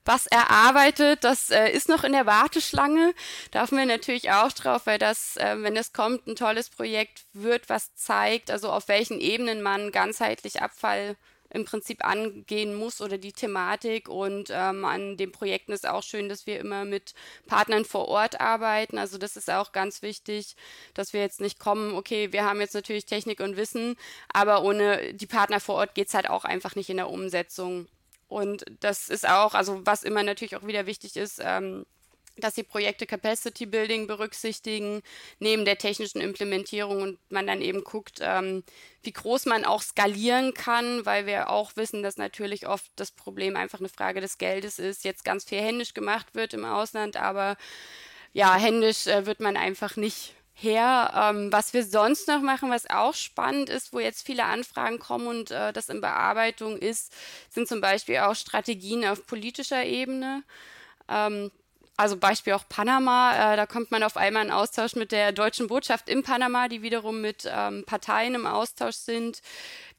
[0.04, 1.24] was erarbeitet.
[1.24, 3.14] Das äh, ist noch in der Warteschlange.
[3.50, 7.24] Da hoffen wir natürlich auch drauf, weil das, äh, wenn es kommt, ein tolles Projekt
[7.32, 11.16] wird, was zeigt, also auf welchen Ebenen man ganzheitlich Abfall
[11.54, 14.08] im Prinzip angehen muss oder die Thematik.
[14.08, 17.14] Und ähm, an den Projekten ist auch schön, dass wir immer mit
[17.46, 18.98] Partnern vor Ort arbeiten.
[18.98, 20.56] Also das ist auch ganz wichtig,
[20.94, 23.96] dass wir jetzt nicht kommen, okay, wir haben jetzt natürlich Technik und Wissen,
[24.32, 27.86] aber ohne die Partner vor Ort geht es halt auch einfach nicht in der Umsetzung.
[28.26, 31.86] Und das ist auch, also was immer natürlich auch wieder wichtig ist, ähm,
[32.36, 35.02] dass die Projekte Capacity Building berücksichtigen,
[35.38, 38.64] neben der technischen Implementierung und man dann eben guckt, ähm,
[39.02, 43.56] wie groß man auch skalieren kann, weil wir auch wissen, dass natürlich oft das Problem
[43.56, 47.56] einfach eine Frage des Geldes ist, jetzt ganz viel händisch gemacht wird im Ausland, aber
[48.32, 51.12] ja, händisch äh, wird man einfach nicht her.
[51.14, 55.26] Ähm, was wir sonst noch machen, was auch spannend ist, wo jetzt viele Anfragen kommen
[55.26, 57.12] und äh, das in Bearbeitung ist,
[57.50, 60.44] sind zum Beispiel auch Strategien auf politischer Ebene.
[61.08, 61.50] Ähm,
[61.96, 65.68] also Beispiel auch Panama, äh, da kommt man auf einmal in Austausch mit der deutschen
[65.68, 69.40] Botschaft in Panama, die wiederum mit ähm, Parteien im Austausch sind,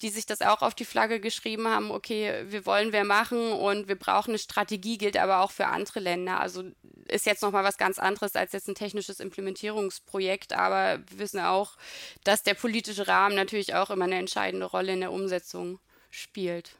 [0.01, 3.87] die sich das auch auf die Flagge geschrieben haben, okay, wir wollen wir machen und
[3.87, 6.41] wir brauchen eine Strategie, gilt aber auch für andere Länder.
[6.41, 6.63] Also
[7.07, 11.77] ist jetzt nochmal was ganz anderes als jetzt ein technisches Implementierungsprojekt, aber wir wissen auch,
[12.25, 15.79] dass der politische Rahmen natürlich auch immer eine entscheidende Rolle in der Umsetzung
[16.09, 16.75] spielt.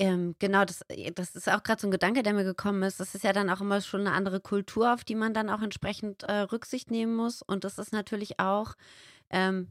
[0.00, 3.00] Ähm, genau, das, äh, das ist auch gerade so ein Gedanke, der mir gekommen ist.
[3.00, 5.60] Das ist ja dann auch immer schon eine andere Kultur, auf die man dann auch
[5.60, 7.42] entsprechend äh, Rücksicht nehmen muss.
[7.42, 8.74] Und das ist natürlich auch,
[9.30, 9.68] ähm,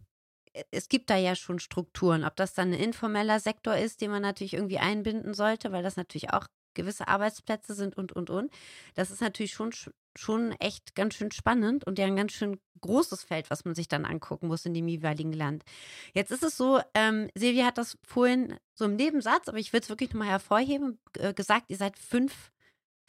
[0.54, 2.24] äh, es gibt da ja schon Strukturen.
[2.26, 5.96] Ob das dann ein informeller Sektor ist, den man natürlich irgendwie einbinden sollte, weil das
[5.98, 8.52] natürlich auch gewisse Arbeitsplätze sind und, und, und.
[8.96, 9.72] Das ist natürlich schon,
[10.16, 13.88] schon echt ganz schön spannend und ja ein ganz schön großes Feld, was man sich
[13.88, 15.64] dann angucken muss in dem jeweiligen Land.
[16.14, 19.82] Jetzt ist es so, ähm, Silvia hat das vorhin so im Nebensatz, aber ich will
[19.82, 22.52] es wirklich nochmal hervorheben, äh, gesagt, ihr seid fünf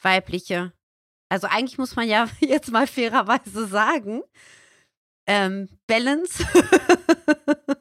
[0.01, 0.73] weibliche.
[1.29, 4.23] Also eigentlich muss man ja jetzt mal fairerweise sagen,
[5.27, 6.45] ähm, Balance.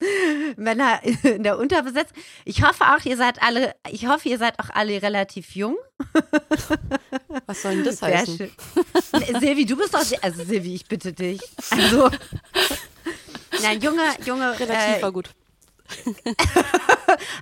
[0.56, 2.16] Männer in der Unterbesetzung.
[2.44, 5.76] Ich hoffe auch, ihr seid alle, ich hoffe, ihr seid auch alle relativ jung.
[7.46, 8.36] Was soll denn das Sehr heißen?
[8.36, 9.40] Schön.
[9.40, 11.40] Silvi, du bist doch, also Silvi, ich bitte dich.
[11.70, 12.10] Also,
[13.62, 14.58] na, junge, junge.
[14.58, 15.30] Relativ äh, war gut.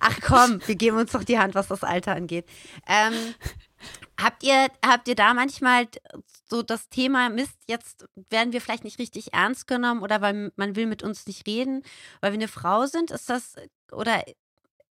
[0.00, 2.44] Ach komm, wir geben uns doch die Hand, was das Alter angeht.
[2.86, 3.14] Ähm,
[4.20, 5.88] Habt ihr, habt ihr da manchmal
[6.44, 10.76] so das Thema, Mist, jetzt werden wir vielleicht nicht richtig ernst genommen oder weil man
[10.76, 11.82] will mit uns nicht reden,
[12.20, 13.10] weil wir eine Frau sind?
[13.10, 13.54] Ist das,
[13.92, 14.22] oder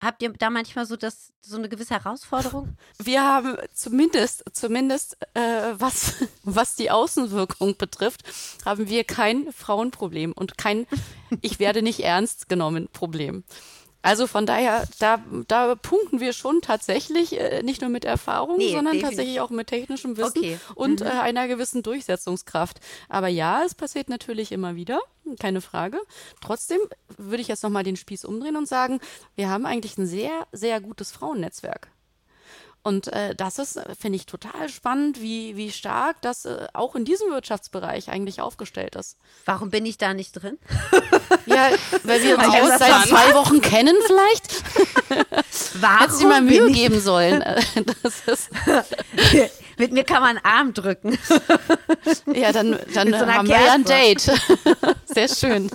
[0.01, 2.75] habt ihr da manchmal so das, so eine gewisse Herausforderung?
[3.03, 8.23] Wir haben zumindest, zumindest äh, was, was die Außenwirkung betrifft,
[8.65, 10.87] haben wir kein Frauenproblem und kein
[11.41, 13.43] Ich werde nicht ernst genommen Problem.
[14.01, 18.71] Also von daher, da, da punkten wir schon tatsächlich äh, nicht nur mit Erfahrung, nee,
[18.71, 19.09] sondern definitiv.
[19.09, 20.59] tatsächlich auch mit technischem Wissen okay.
[20.73, 21.05] und mhm.
[21.05, 22.79] äh, einer gewissen Durchsetzungskraft.
[23.09, 24.99] Aber ja, es passiert natürlich immer wieder,
[25.39, 25.99] keine Frage.
[26.41, 26.79] Trotzdem
[27.17, 28.99] würde ich jetzt nochmal den Spieß umdrehen und sagen,
[29.35, 31.90] wir haben eigentlich ein sehr, sehr gutes Frauennnetzwerk.
[32.83, 36.95] Und äh, das ist, äh, finde ich, total spannend, wie, wie stark das äh, auch
[36.95, 39.17] in diesem Wirtschaftsbereich eigentlich aufgestellt ist.
[39.45, 40.57] Warum bin ich da nicht drin?
[41.45, 41.69] Ja,
[42.03, 44.63] weil wir uns auch seit zwei Wochen kennen vielleicht.
[45.79, 47.43] Warum Hätte sie mal Mühe geben sollen.
[48.01, 48.49] Das ist,
[49.81, 51.17] Mit mir kann man einen Arm drücken.
[52.33, 53.83] ja, dann, dann so haben wir ja ein.
[53.83, 54.31] Date.
[55.05, 55.71] Sehr schön.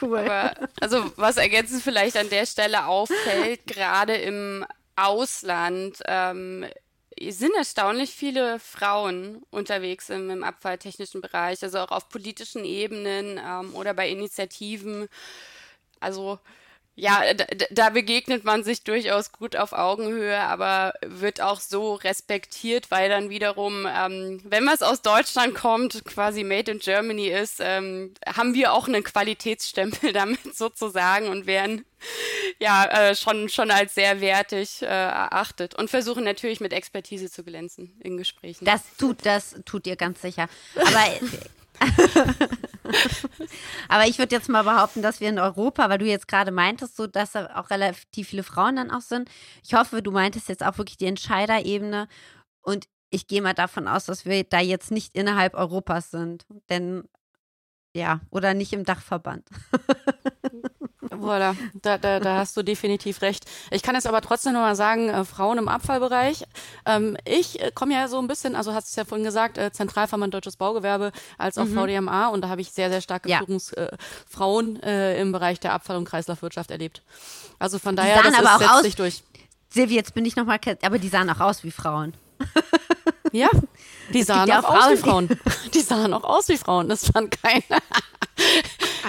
[0.00, 0.18] Cool.
[0.18, 4.64] Aber, also was ergänzend vielleicht an der Stelle auffällt, gerade im
[5.06, 6.66] Ausland ähm,
[7.20, 13.74] sind erstaunlich viele Frauen unterwegs im, im abfalltechnischen Bereich, also auch auf politischen Ebenen ähm,
[13.74, 15.08] oder bei Initiativen.
[16.00, 16.38] Also
[16.98, 22.90] ja, da, da begegnet man sich durchaus gut auf Augenhöhe, aber wird auch so respektiert,
[22.90, 28.14] weil dann wiederum, ähm, wenn was aus Deutschland kommt, quasi Made in Germany ist, ähm,
[28.26, 31.84] haben wir auch einen Qualitätsstempel damit sozusagen und werden
[32.58, 37.44] ja äh, schon, schon als sehr wertig äh, erachtet und versuchen natürlich mit Expertise zu
[37.44, 38.64] glänzen in Gesprächen.
[38.64, 40.48] Das tut, das tut ihr ganz sicher.
[40.74, 41.06] Aber,
[43.88, 46.96] aber ich würde jetzt mal behaupten, dass wir in Europa, weil du jetzt gerade meintest,
[46.96, 49.30] so dass da auch relativ viele Frauen dann auch sind.
[49.64, 52.08] Ich hoffe, du meintest jetzt auch wirklich die Entscheiderebene.
[52.62, 56.46] Und ich gehe mal davon aus, dass wir da jetzt nicht innerhalb Europas sind.
[56.68, 57.04] Denn
[57.94, 59.48] ja, oder nicht im Dachverband.
[61.20, 63.44] Voilà, da, da, da hast du definitiv recht.
[63.70, 66.44] Ich kann jetzt aber trotzdem noch mal sagen, äh, Frauen im Abfallbereich.
[66.86, 69.58] Ähm, ich äh, komme ja so ein bisschen, also hast du es ja vorhin gesagt,
[69.58, 73.38] äh, Zentralverband Deutsches Baugewerbe als auch VDMA und da habe ich sehr, sehr starke Ja.
[73.38, 77.02] Führungsfrauen äh, im Bereich der Abfall- und Kreislaufwirtschaft erlebt.
[77.58, 79.22] Also von daher, das aber ist, auch setzt aus- sich durch.
[79.70, 82.14] Silvi, jetzt bin ich nochmal, aber die sahen auch aus wie Frauen.
[83.32, 83.50] Ja,
[84.12, 85.28] die sahen ja auch aus wie Frauen.
[85.74, 86.88] Die sahen auch aus wie Frauen.
[86.88, 87.82] Das fand keiner.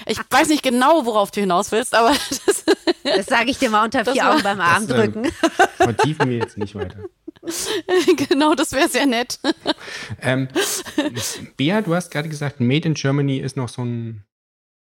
[0.08, 2.10] Ich weiß nicht genau, worauf du hinaus willst, aber
[2.46, 2.66] das,
[3.04, 5.32] Das sage ich dir mal unter vier Augen beim Arm Das, ähm, drücken.
[5.78, 6.98] Vertiefen wir jetzt nicht weiter.
[8.28, 9.40] genau, das wäre sehr nett.
[10.22, 10.48] Ähm,
[11.58, 14.24] Bea, du hast gerade gesagt, Made in Germany ist noch so ein,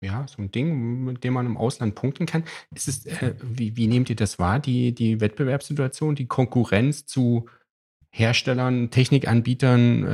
[0.02, 2.44] ja, so ein Ding, mit dem man im Ausland punkten kann.
[2.74, 7.46] Ist es, äh, wie, wie nehmt ihr das wahr, die, die Wettbewerbssituation, die Konkurrenz zu
[8.10, 10.06] Herstellern, Technikanbietern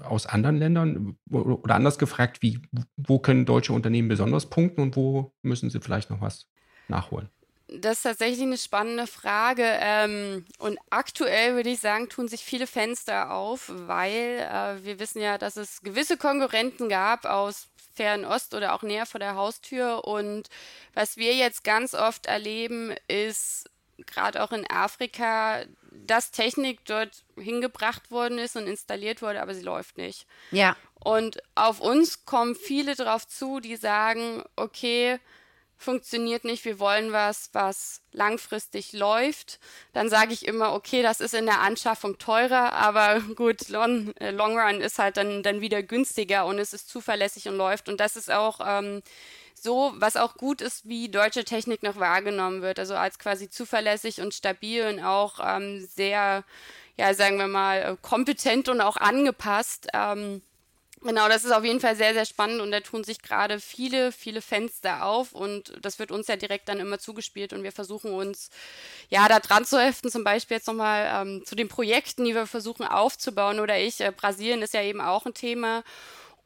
[0.00, 1.16] äh, aus anderen Ländern?
[1.30, 2.60] Oder anders gefragt, wie,
[2.96, 6.46] wo können deutsche Unternehmen besonders punkten und wo müssen sie vielleicht noch was
[6.88, 7.28] nachholen?
[7.68, 9.64] Das ist tatsächlich eine spannende Frage.
[9.64, 15.20] Ähm, und aktuell würde ich sagen, tun sich viele Fenster auf, weil äh, wir wissen
[15.20, 20.06] ja, dass es gewisse Konkurrenten gab aus Fernost oder auch näher vor der Haustür.
[20.06, 20.48] Und
[20.94, 23.68] was wir jetzt ganz oft erleben, ist
[24.06, 29.62] gerade auch in Afrika, dass Technik dort hingebracht worden ist und installiert wurde, aber sie
[29.62, 30.26] läuft nicht.
[30.50, 30.76] Ja.
[30.94, 35.18] Und auf uns kommen viele drauf zu, die sagen, okay,
[35.78, 39.60] funktioniert nicht, wir wollen was, was langfristig läuft.
[39.92, 44.32] Dann sage ich immer, okay, das ist in der Anschaffung teurer, aber gut, Long, äh,
[44.32, 47.88] Long Run ist halt dann, dann wieder günstiger und es ist zuverlässig und läuft.
[47.88, 49.02] Und das ist auch ähm,
[49.62, 52.78] so, was auch gut ist, wie deutsche Technik noch wahrgenommen wird.
[52.78, 56.44] Also als quasi zuverlässig und stabil und auch ähm, sehr,
[56.96, 59.88] ja, sagen wir mal, äh, kompetent und auch angepasst.
[59.94, 60.42] Ähm,
[61.02, 64.10] Genau, das ist auf jeden Fall sehr, sehr spannend und da tun sich gerade viele,
[64.10, 68.12] viele Fenster auf und das wird uns ja direkt dann immer zugespielt und wir versuchen
[68.12, 68.50] uns
[69.08, 72.46] ja da dran zu heften, zum Beispiel jetzt nochmal ähm, zu den Projekten, die wir
[72.46, 75.84] versuchen aufzubauen oder ich, äh, Brasilien ist ja eben auch ein Thema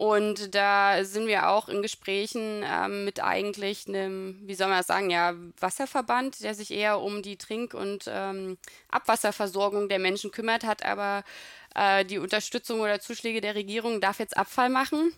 [0.03, 4.89] und da sind wir auch in Gesprächen ähm, mit eigentlich einem, wie soll man das
[4.89, 10.65] sagen, ja, Wasserverband, der sich eher um die Trink- und ähm, Abwasserversorgung der Menschen kümmert,
[10.65, 11.23] hat aber
[11.77, 15.15] äh, die Unterstützung oder Zuschläge der Regierung, darf jetzt Abfall machen.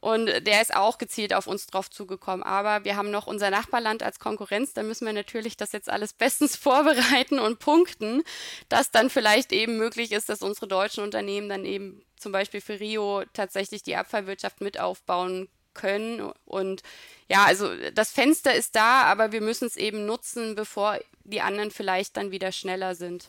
[0.00, 2.42] Und der ist auch gezielt auf uns drauf zugekommen.
[2.42, 4.72] Aber wir haben noch unser Nachbarland als Konkurrenz.
[4.72, 8.22] Da müssen wir natürlich das jetzt alles bestens vorbereiten und punkten,
[8.70, 12.80] dass dann vielleicht eben möglich ist, dass unsere deutschen Unternehmen dann eben zum Beispiel für
[12.80, 16.32] Rio tatsächlich die Abfallwirtschaft mit aufbauen können.
[16.46, 16.82] Und
[17.28, 21.70] ja, also das Fenster ist da, aber wir müssen es eben nutzen, bevor die anderen
[21.70, 23.28] vielleicht dann wieder schneller sind.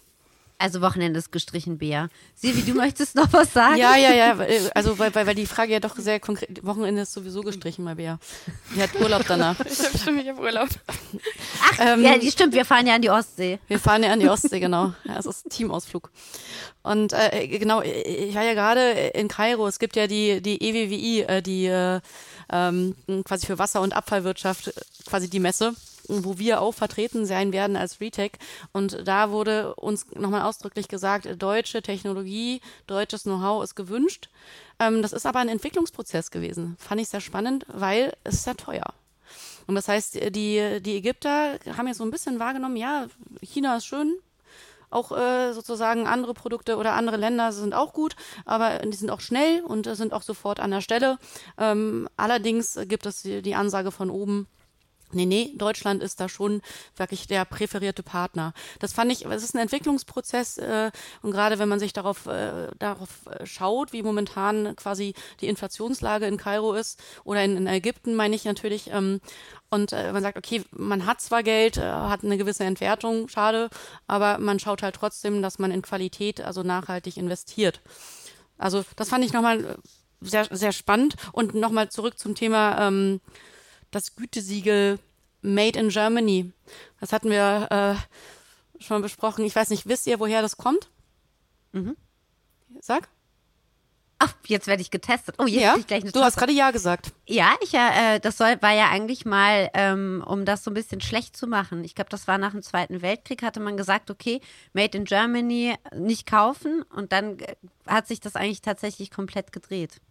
[0.58, 2.08] Also Wochenende ist gestrichen, Bea.
[2.34, 3.76] Silvi, du möchtest noch was sagen?
[3.78, 4.38] Ja, ja, ja.
[4.38, 6.66] weil- Also, weil, weil, weil die Frage ja doch sehr konkret.
[6.66, 8.20] Wochenende ist sowieso gestrichen, mal Bea.
[8.76, 9.58] Die hat Urlaub danach.
[9.66, 10.70] Ich habe schon wieder Urlaub.
[11.62, 13.60] Ach, Ähm, ja, die stimmt, wir fahren ja an die Ostsee.
[13.68, 14.93] Wir fahren ja an die Ostsee, genau.
[15.03, 16.10] Ja, es ist Teamausflug.
[16.84, 19.68] Und äh, genau, ich war ja gerade in Kairo.
[19.68, 21.99] Es gibt ja die, die EWWI, äh, die äh,
[22.49, 22.95] ähm,
[23.26, 24.72] quasi für Wasser- und Abfallwirtschaft, äh,
[25.06, 25.74] quasi die Messe,
[26.08, 28.34] wo wir auch vertreten sein werden als Retech.
[28.72, 34.30] Und da wurde uns nochmal ausdrücklich gesagt, deutsche Technologie, deutsches Know-how ist gewünscht.
[34.80, 36.76] Ähm, das ist aber ein Entwicklungsprozess gewesen.
[36.80, 38.93] Fand ich sehr spannend, weil es ist ja teuer.
[39.68, 43.08] Und das heißt, die, die Ägypter haben jetzt so ein bisschen wahrgenommen, ja,
[43.41, 44.16] China ist schön,
[44.89, 49.20] auch äh, sozusagen andere Produkte oder andere Länder sind auch gut, aber die sind auch
[49.20, 51.18] schnell und sind auch sofort an der Stelle.
[51.58, 54.47] Ähm, allerdings gibt es die, die Ansage von oben,
[55.12, 56.62] Nee, nee, Deutschland ist da schon
[56.95, 58.53] wirklich der präferierte Partner.
[58.80, 60.91] Das fand ich, es ist ein Entwicklungsprozess äh,
[61.22, 66.26] und gerade wenn man sich darauf, äh, darauf äh, schaut, wie momentan quasi die Inflationslage
[66.26, 69.22] in Kairo ist oder in, in Ägypten, meine ich natürlich, ähm,
[69.70, 73.70] und äh, man sagt, okay, man hat zwar Geld, äh, hat eine gewisse Entwertung, schade,
[74.08, 77.82] aber man schaut halt trotzdem, dass man in Qualität, also nachhaltig investiert.
[78.58, 79.78] Also das fand ich nochmal
[80.22, 83.22] sehr, sehr spannend und nochmal zurück zum Thema ähm,
[83.96, 85.00] das Gütesiegel
[85.41, 86.52] Made in Germany.
[87.00, 89.46] Das hatten wir äh, schon besprochen.
[89.46, 90.89] Ich weiß nicht, wisst ihr, woher das kommt?
[91.72, 91.96] Mhm.
[92.82, 93.08] Sag.
[94.18, 95.36] Ach, jetzt werde ich getestet.
[95.39, 95.76] Oh, jetzt ja?
[95.78, 97.12] ich gleich eine Du hast gerade Ja gesagt.
[97.28, 101.02] Ja, ich äh, das soll, war ja eigentlich mal, ähm, um das so ein bisschen
[101.02, 101.84] schlecht zu machen.
[101.84, 104.41] Ich glaube, das war nach dem Zweiten Weltkrieg, hatte man gesagt, okay,
[104.74, 107.56] Made in Germany nicht kaufen und dann äh,
[107.88, 110.02] hat sich das eigentlich tatsächlich komplett gedreht.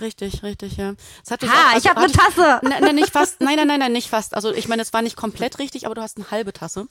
[0.00, 0.94] Richtig, richtig, ja.
[1.22, 2.60] Das hat ha, auch, also, ich habe eine Tasse.
[2.62, 3.40] Nein, nein, nicht fast.
[3.40, 4.34] Nein, nein, nein, nein, nicht fast.
[4.34, 6.88] Also ich meine, es war nicht komplett richtig, aber du hast eine halbe Tasse.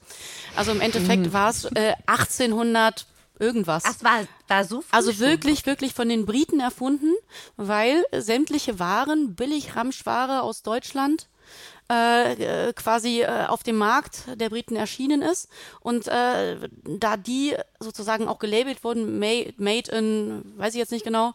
[0.55, 1.33] Also im Endeffekt mhm.
[1.33, 3.05] war es äh, 1800
[3.39, 3.83] irgendwas.
[3.83, 7.13] Das war, war so früh Also wirklich, wirklich von den Briten erfunden,
[7.57, 11.27] weil sämtliche Waren, billig Ramschware aus Deutschland,
[11.91, 15.49] äh, äh, quasi äh, auf dem Markt der Briten erschienen ist.
[15.79, 21.03] Und äh, da die sozusagen auch gelabelt wurden, made, made in, weiß ich jetzt nicht
[21.05, 21.33] genau,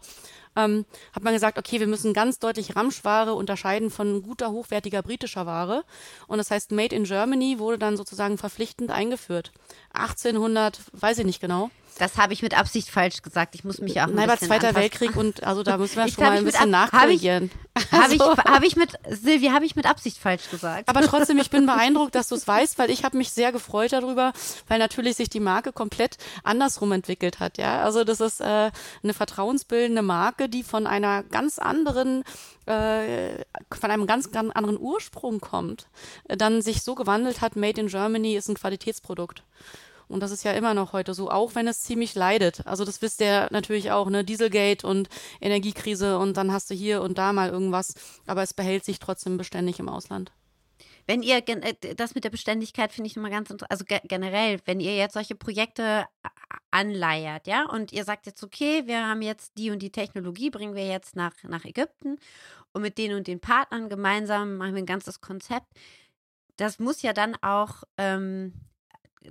[0.56, 5.46] ähm, hat man gesagt, okay, wir müssen ganz deutlich Ramschware unterscheiden von guter, hochwertiger britischer
[5.46, 5.84] Ware.
[6.26, 9.52] Und das heißt, Made in Germany wurde dann sozusagen verpflichtend eingeführt.
[9.92, 11.70] 1800, weiß ich nicht genau.
[11.98, 13.54] Das habe ich mit Absicht falsch gesagt.
[13.54, 14.82] Ich muss mich auch ein Nein, bisschen Zweiter anpassen.
[14.82, 17.50] Weltkrieg und also da müssen wir schon mal ein bisschen nachkorrigieren.
[17.92, 20.88] Habe ich, hab ich, hab ich mit Silvi, habe ich mit Absicht falsch gesagt.
[20.88, 23.92] Aber trotzdem, ich bin beeindruckt, dass du es weißt, weil ich habe mich sehr gefreut
[23.92, 24.32] darüber,
[24.68, 27.58] weil natürlich sich die Marke komplett andersrum entwickelt hat.
[27.58, 28.70] Ja, also das ist äh,
[29.02, 32.24] eine vertrauensbildende Marke, die von einer ganz anderen
[32.66, 35.86] äh, von einem ganz, ganz anderen Ursprung kommt,
[36.28, 39.42] äh, dann sich so gewandelt hat, Made in Germany ist ein Qualitätsprodukt.
[40.08, 42.66] Und das ist ja immer noch heute so, auch wenn es ziemlich leidet.
[42.66, 44.24] Also das wisst ihr natürlich auch, ne?
[44.24, 45.08] Dieselgate und
[45.40, 47.94] Energiekrise und dann hast du hier und da mal irgendwas,
[48.26, 50.32] aber es behält sich trotzdem beständig im Ausland.
[51.06, 54.80] Wenn ihr äh, das mit der Beständigkeit finde ich nochmal ganz interessant, also generell, wenn
[54.80, 56.06] ihr jetzt solche Projekte
[56.70, 60.74] anleiert, ja, und ihr sagt jetzt, okay, wir haben jetzt die und die Technologie, bringen
[60.74, 62.18] wir jetzt nach, nach Ägypten
[62.72, 65.66] und mit den und den Partnern gemeinsam machen wir ein ganzes Konzept.
[66.56, 68.54] Das muss ja dann auch ähm,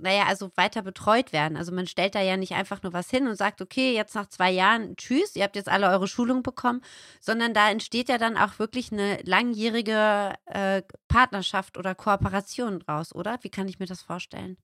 [0.00, 1.56] naja, also weiter betreut werden.
[1.56, 4.28] Also man stellt da ja nicht einfach nur was hin und sagt, okay, jetzt nach
[4.28, 6.82] zwei Jahren, tschüss, ihr habt jetzt alle eure Schulung bekommen,
[7.20, 13.38] sondern da entsteht ja dann auch wirklich eine langjährige äh, Partnerschaft oder Kooperation draus, oder?
[13.42, 14.56] Wie kann ich mir das vorstellen?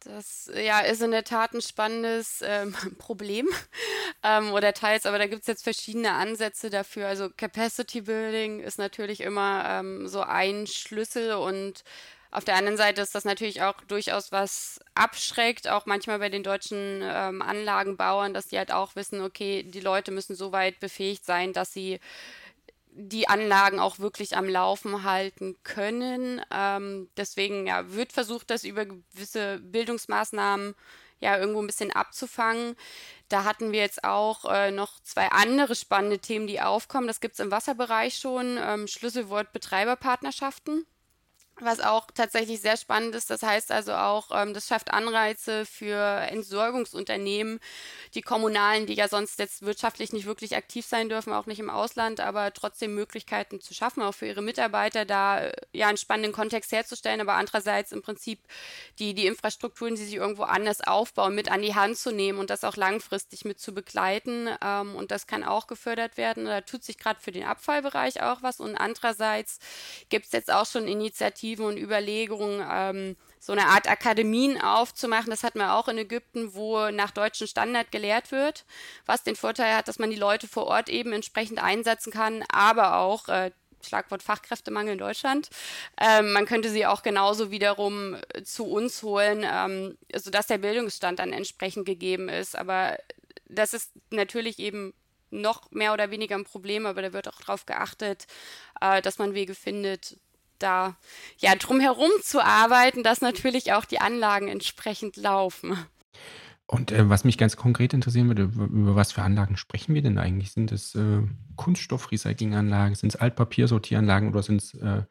[0.00, 3.48] Das ja, ist in der Tat ein spannendes ähm, Problem
[4.22, 7.08] ähm, oder teils, aber da gibt es jetzt verschiedene Ansätze dafür.
[7.08, 11.82] Also Capacity Building ist natürlich immer ähm, so ein Schlüssel und
[12.30, 16.42] auf der anderen Seite ist das natürlich auch durchaus was abschreckt, auch manchmal bei den
[16.42, 21.24] deutschen ähm, Anlagenbauern, dass die halt auch wissen, okay, die Leute müssen so weit befähigt
[21.24, 22.00] sein, dass sie
[22.90, 26.42] die Anlagen auch wirklich am Laufen halten können.
[26.52, 30.74] Ähm, deswegen ja, wird versucht, das über gewisse Bildungsmaßnahmen
[31.20, 32.76] ja irgendwo ein bisschen abzufangen.
[33.28, 37.06] Da hatten wir jetzt auch äh, noch zwei andere spannende Themen, die aufkommen.
[37.06, 38.58] Das gibt es im Wasserbereich schon.
[38.60, 40.86] Ähm, Schlüsselwort Betreiberpartnerschaften
[41.60, 43.30] was auch tatsächlich sehr spannend ist.
[43.30, 45.96] Das heißt also auch, ähm, das schafft Anreize für
[46.28, 47.60] Entsorgungsunternehmen,
[48.14, 51.70] die kommunalen, die ja sonst jetzt wirtschaftlich nicht wirklich aktiv sein dürfen, auch nicht im
[51.70, 56.32] Ausland, aber trotzdem Möglichkeiten zu schaffen, auch für ihre Mitarbeiter da äh, ja einen spannenden
[56.32, 58.40] Kontext herzustellen, aber andererseits im Prinzip
[58.98, 62.50] die, die Infrastrukturen, die sich irgendwo anders aufbauen, mit an die Hand zu nehmen und
[62.50, 64.48] das auch langfristig mit zu begleiten.
[64.62, 66.44] Ähm, und das kann auch gefördert werden.
[66.44, 69.58] Da tut sich gerade für den Abfallbereich auch was und andererseits
[70.08, 75.30] gibt es jetzt auch schon Initiativen, Perspektiven und Überlegungen, ähm, so eine Art Akademien aufzumachen.
[75.30, 78.64] Das hatten wir auch in Ägypten, wo nach deutschem Standard gelehrt wird,
[79.06, 82.98] was den Vorteil hat, dass man die Leute vor Ort eben entsprechend einsetzen kann, aber
[82.98, 83.50] auch äh,
[83.86, 85.50] Schlagwort Fachkräftemangel in Deutschland.
[86.00, 91.20] Ähm, man könnte sie auch genauso wiederum äh, zu uns holen, ähm, sodass der Bildungsstand
[91.20, 92.56] dann entsprechend gegeben ist.
[92.56, 92.98] Aber
[93.46, 94.94] das ist natürlich eben
[95.30, 98.26] noch mehr oder weniger ein Problem, aber da wird auch darauf geachtet,
[98.80, 100.18] äh, dass man Wege findet,
[100.58, 100.96] da
[101.38, 105.78] ja drumherum zu arbeiten, dass natürlich auch die Anlagen entsprechend laufen.
[106.66, 110.18] Und äh, was mich ganz konkret interessieren würde, über was für Anlagen sprechen wir denn
[110.18, 110.52] eigentlich?
[110.52, 111.22] Sind es äh,
[111.56, 115.02] Kunststoffrecyclinganlagen, sind es Altpapiersortieranlagen oder sind es äh,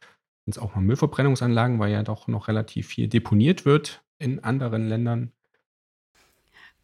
[0.60, 5.32] auch mal Müllverbrennungsanlagen, weil ja doch noch relativ viel deponiert wird in anderen Ländern?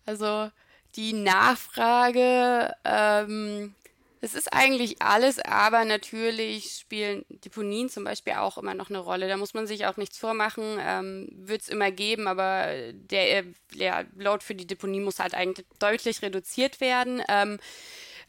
[0.06, 0.50] Also
[0.96, 3.76] die Nachfrage ähm,
[4.24, 9.28] Es ist eigentlich alles, aber natürlich spielen Deponien zum Beispiel auch immer noch eine Rolle.
[9.28, 10.78] Da muss man sich auch nichts vormachen.
[10.80, 13.44] Ähm, Wird es immer geben, aber der,
[13.78, 17.22] der Load für die Deponie muss halt eigentlich deutlich reduziert werden.
[17.28, 17.60] Ähm,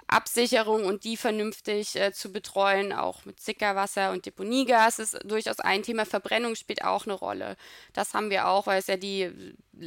[0.09, 5.85] Absicherung und die vernünftig äh, zu betreuen, auch mit Sickerwasser und Deponiegas ist durchaus ein
[5.85, 6.07] Thema.
[6.07, 7.57] Verbrennung spielt auch eine Rolle.
[7.93, 9.31] Das haben wir auch, weil es ja die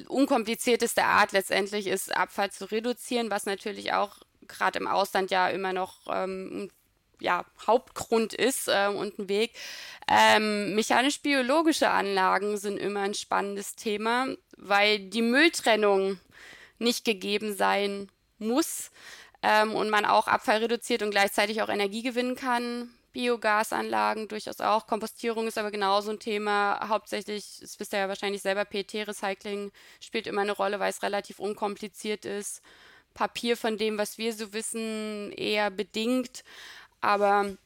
[0.07, 5.73] unkomplizierteste Art letztendlich ist, Abfall zu reduzieren, was natürlich auch gerade im Ausland ja immer
[5.73, 6.69] noch ähm,
[7.19, 9.53] ja, Hauptgrund ist äh, und ein Weg.
[10.07, 14.27] Ähm, Mechanisch-biologische Anlagen sind immer ein spannendes Thema,
[14.57, 16.19] weil die Mülltrennung
[16.79, 18.91] nicht gegeben sein muss
[19.41, 22.89] ähm, und man auch Abfall reduziert und gleichzeitig auch Energie gewinnen kann.
[23.13, 24.85] Biogasanlagen durchaus auch.
[24.85, 26.87] Kompostierung ist aber genauso ein Thema.
[26.87, 31.39] Hauptsächlich, das wisst ihr ja wahrscheinlich selber, PET-Recycling spielt immer eine Rolle, weil es relativ
[31.39, 32.61] unkompliziert ist.
[33.17, 36.43] Papier von dem, was wir so wissen, eher bedingt.
[37.01, 37.57] Aber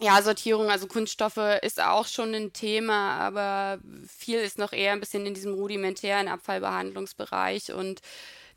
[0.00, 3.78] ja, Sortierung, also Kunststoffe ist auch schon ein Thema, aber
[4.08, 8.00] viel ist noch eher ein bisschen in diesem rudimentären Abfallbehandlungsbereich und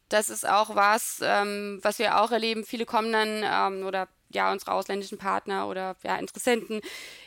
[0.09, 2.63] das ist auch was, ähm, was wir auch erleben.
[2.63, 6.81] Viele kommen dann ähm, oder ja, unsere ausländischen Partner oder ja, Interessenten,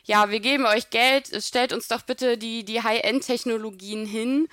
[0.05, 4.49] ja, wir geben euch Geld, stellt uns doch bitte die, die High-End-Technologien hin,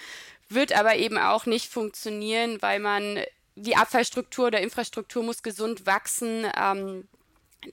[0.50, 3.20] wird aber eben auch nicht funktionieren, weil man
[3.58, 6.46] die Abfallstruktur der Infrastruktur muss gesund wachsen.
[6.56, 7.08] Ähm,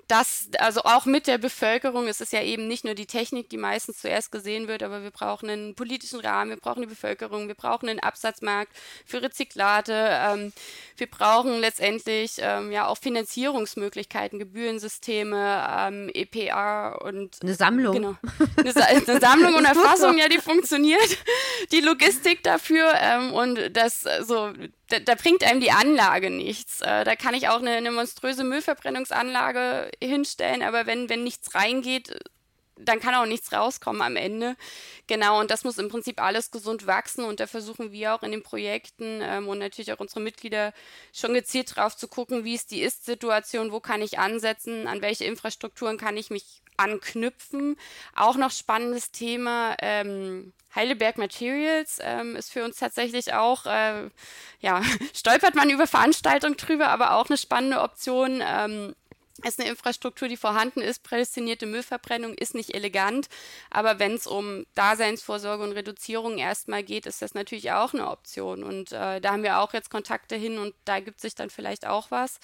[0.08, 3.58] das, also auch mit der Bevölkerung, es ist ja eben nicht nur die Technik, die
[3.58, 7.54] meistens zuerst gesehen wird, aber wir brauchen einen politischen Rahmen, wir brauchen die Bevölkerung, wir
[7.54, 8.72] brauchen einen Absatzmarkt
[9.04, 10.52] für Rezyklate, ähm,
[10.96, 17.94] wir brauchen letztendlich ähm, ja auch Finanzierungsmöglichkeiten, Gebührensysteme, ähm, EPR und eine Sammlung.
[17.94, 18.16] Genau.
[18.56, 21.18] Eine, eine Sammlung und Erfassung, ja, die funktioniert.
[21.72, 24.52] Die Logistik dafür ähm, und das so
[24.94, 26.80] da, da, bringt einem die Anlage nichts.
[26.80, 32.16] Äh, da kann ich auch eine, eine, monströse Müllverbrennungsanlage hinstellen, aber wenn, wenn nichts reingeht,
[32.76, 34.56] dann kann auch nichts rauskommen am Ende.
[35.06, 38.32] Genau, und das muss im Prinzip alles gesund wachsen und da versuchen wir auch in
[38.32, 40.72] den Projekten ähm, und natürlich auch unsere Mitglieder
[41.12, 45.24] schon gezielt drauf zu gucken, wie ist die Ist-Situation, wo kann ich ansetzen, an welche
[45.24, 47.76] Infrastrukturen kann ich mich anknüpfen.
[48.14, 49.76] Auch noch spannendes Thema.
[49.80, 54.10] Ähm, Heidelberg Materials ähm, ist für uns tatsächlich auch, äh,
[54.60, 54.82] ja,
[55.14, 58.42] stolpert man über Veranstaltungen drüber, aber auch eine spannende Option.
[58.44, 58.94] Ähm,
[59.42, 61.02] ist eine Infrastruktur, die vorhanden ist.
[61.02, 63.28] Prädestinierte Müllverbrennung ist nicht elegant,
[63.68, 68.62] aber wenn es um Daseinsvorsorge und Reduzierung erstmal geht, ist das natürlich auch eine Option.
[68.62, 71.86] Und äh, da haben wir auch jetzt Kontakte hin und da gibt sich dann vielleicht
[71.86, 72.38] auch was.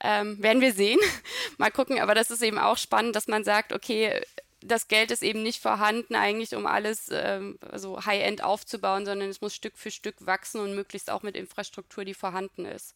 [0.00, 1.00] Ähm, werden wir sehen.
[1.58, 4.20] Mal gucken, aber das ist eben auch spannend, dass man sagt, okay,
[4.60, 9.40] das Geld ist eben nicht vorhanden, eigentlich um alles ähm, also High-End aufzubauen, sondern es
[9.40, 12.94] muss Stück für Stück wachsen und möglichst auch mit Infrastruktur, die vorhanden ist.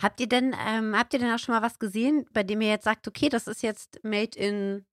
[0.00, 2.68] Habt ihr denn, ähm, habt ihr denn auch schon mal was gesehen, bei dem ihr
[2.68, 4.86] jetzt sagt, okay, das ist jetzt made in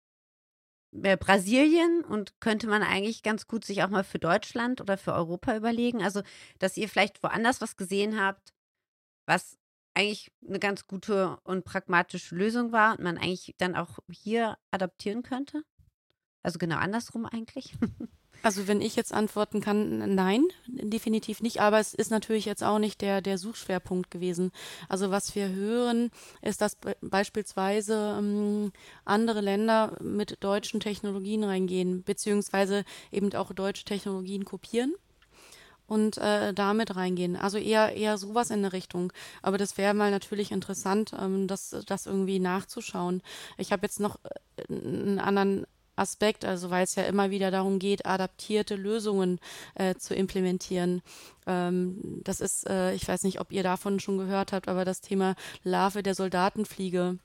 [1.03, 5.13] äh, Brasilien und könnte man eigentlich ganz gut sich auch mal für Deutschland oder für
[5.13, 6.03] Europa überlegen?
[6.03, 6.21] Also,
[6.59, 8.53] dass ihr vielleicht woanders was gesehen habt,
[9.25, 9.57] was
[9.93, 15.23] eigentlich eine ganz gute und pragmatische Lösung war und man eigentlich dann auch hier adaptieren
[15.23, 15.63] könnte?
[16.43, 17.73] Also genau andersrum eigentlich.
[18.43, 21.61] Also wenn ich jetzt antworten kann, nein, definitiv nicht.
[21.61, 24.51] Aber es ist natürlich jetzt auch nicht der, der Suchschwerpunkt gewesen.
[24.89, 26.11] Also was wir hören,
[26.41, 28.71] ist, dass beispielsweise ähm,
[29.05, 34.95] andere Länder mit deutschen Technologien reingehen, beziehungsweise eben auch deutsche Technologien kopieren
[35.91, 37.35] und äh, damit reingehen.
[37.35, 39.11] Also eher eher sowas in der Richtung.
[39.41, 43.21] Aber das wäre mal natürlich interessant, ähm, das das irgendwie nachzuschauen.
[43.57, 47.79] Ich habe jetzt noch äh, einen anderen Aspekt, also weil es ja immer wieder darum
[47.79, 49.39] geht, adaptierte Lösungen
[49.75, 51.01] äh, zu implementieren.
[51.47, 55.01] Ähm, das ist, äh, ich weiß nicht, ob ihr davon schon gehört habt, aber das
[55.01, 57.19] Thema Larve der Soldatenfliege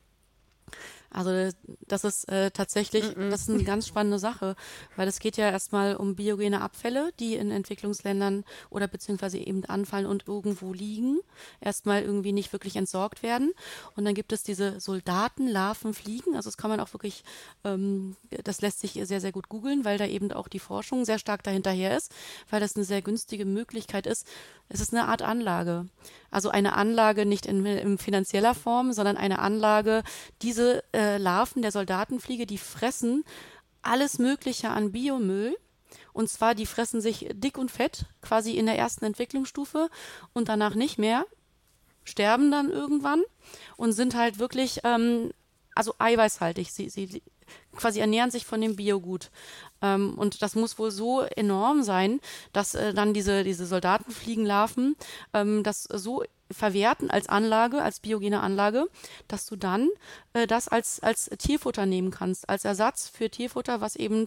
[1.16, 1.50] also
[1.88, 3.30] das ist äh, tatsächlich, mm -mm.
[3.30, 4.54] das ist eine ganz spannende Sache,
[4.96, 10.04] weil es geht ja erstmal um biogene Abfälle, die in Entwicklungsländern oder beziehungsweise eben anfallen
[10.04, 11.20] und irgendwo liegen,
[11.58, 13.52] erstmal irgendwie nicht wirklich entsorgt werden.
[13.96, 17.24] Und dann gibt es diese Soldatenlarven fliegen, also das kann man auch wirklich,
[17.64, 21.18] ähm, das lässt sich sehr, sehr gut googeln, weil da eben auch die Forschung sehr
[21.18, 22.12] stark dahinterher ist,
[22.50, 24.26] weil das eine sehr günstige Möglichkeit ist.
[24.68, 25.86] Es ist eine Art Anlage.
[26.30, 30.02] Also eine Anlage nicht in, in finanzieller Form, sondern eine Anlage,
[30.42, 33.24] diese äh, Larven der Soldatenfliege, die fressen
[33.82, 35.56] alles Mögliche an Biomüll.
[36.12, 39.88] Und zwar, die fressen sich dick und fett, quasi in der ersten Entwicklungsstufe
[40.32, 41.24] und danach nicht mehr,
[42.04, 43.22] sterben dann irgendwann
[43.76, 45.32] und sind halt wirklich, ähm,
[45.74, 46.72] also eiweißhaltig.
[46.72, 47.22] Sie, sie
[47.74, 49.30] quasi ernähren sich von dem Biogut.
[49.82, 52.20] Ähm, und das muss wohl so enorm sein,
[52.52, 54.96] dass äh, dann diese, diese Soldatenfliegenlarven
[55.32, 58.86] ähm, das so verwerten als Anlage, als biogene Anlage,
[59.28, 59.88] dass du dann
[60.32, 64.26] äh, das als, als Tierfutter nehmen kannst, als Ersatz für Tierfutter, was eben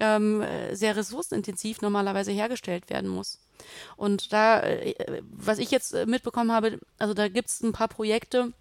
[0.00, 3.40] ähm, sehr ressourcenintensiv normalerweise hergestellt werden muss.
[3.96, 8.52] Und da, äh, was ich jetzt mitbekommen habe, also da gibt es ein paar Projekte,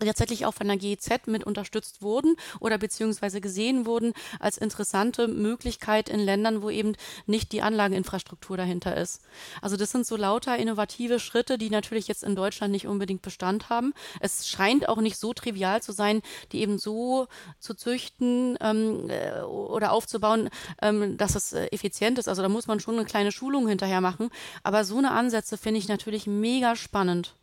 [0.00, 6.08] tatsächlich auch von der GEZ mit unterstützt wurden oder beziehungsweise gesehen wurden als interessante Möglichkeit
[6.08, 6.94] in Ländern, wo eben
[7.26, 9.22] nicht die Anlageninfrastruktur dahinter ist.
[9.62, 13.70] Also das sind so lauter innovative Schritte, die natürlich jetzt in Deutschland nicht unbedingt Bestand
[13.70, 13.94] haben.
[14.20, 16.22] Es scheint auch nicht so trivial zu sein,
[16.52, 17.28] die eben so
[17.58, 20.50] zu züchten ähm, äh, oder aufzubauen,
[20.82, 22.28] ähm, dass es äh, effizient ist.
[22.28, 24.30] Also da muss man schon eine kleine Schulung hinterher machen.
[24.62, 27.34] Aber so eine Ansätze finde ich natürlich mega spannend.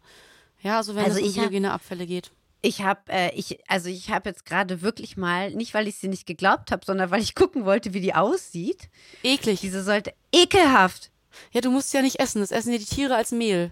[0.62, 2.32] Ja, also wenn also es um biogene Abfälle geht.
[2.64, 6.07] Ich habe, äh, ich, also ich habe jetzt gerade wirklich mal, nicht weil ich sie
[6.07, 8.89] nicht geglaubt habe, sondern weil ich gucken wollte, wie die aussieht.
[9.24, 9.62] Eklig.
[9.62, 11.12] Diese sollte ekelhaft.
[11.51, 12.41] Ja, du musst ja nicht essen.
[12.41, 13.72] Das essen ja die Tiere als Mehl.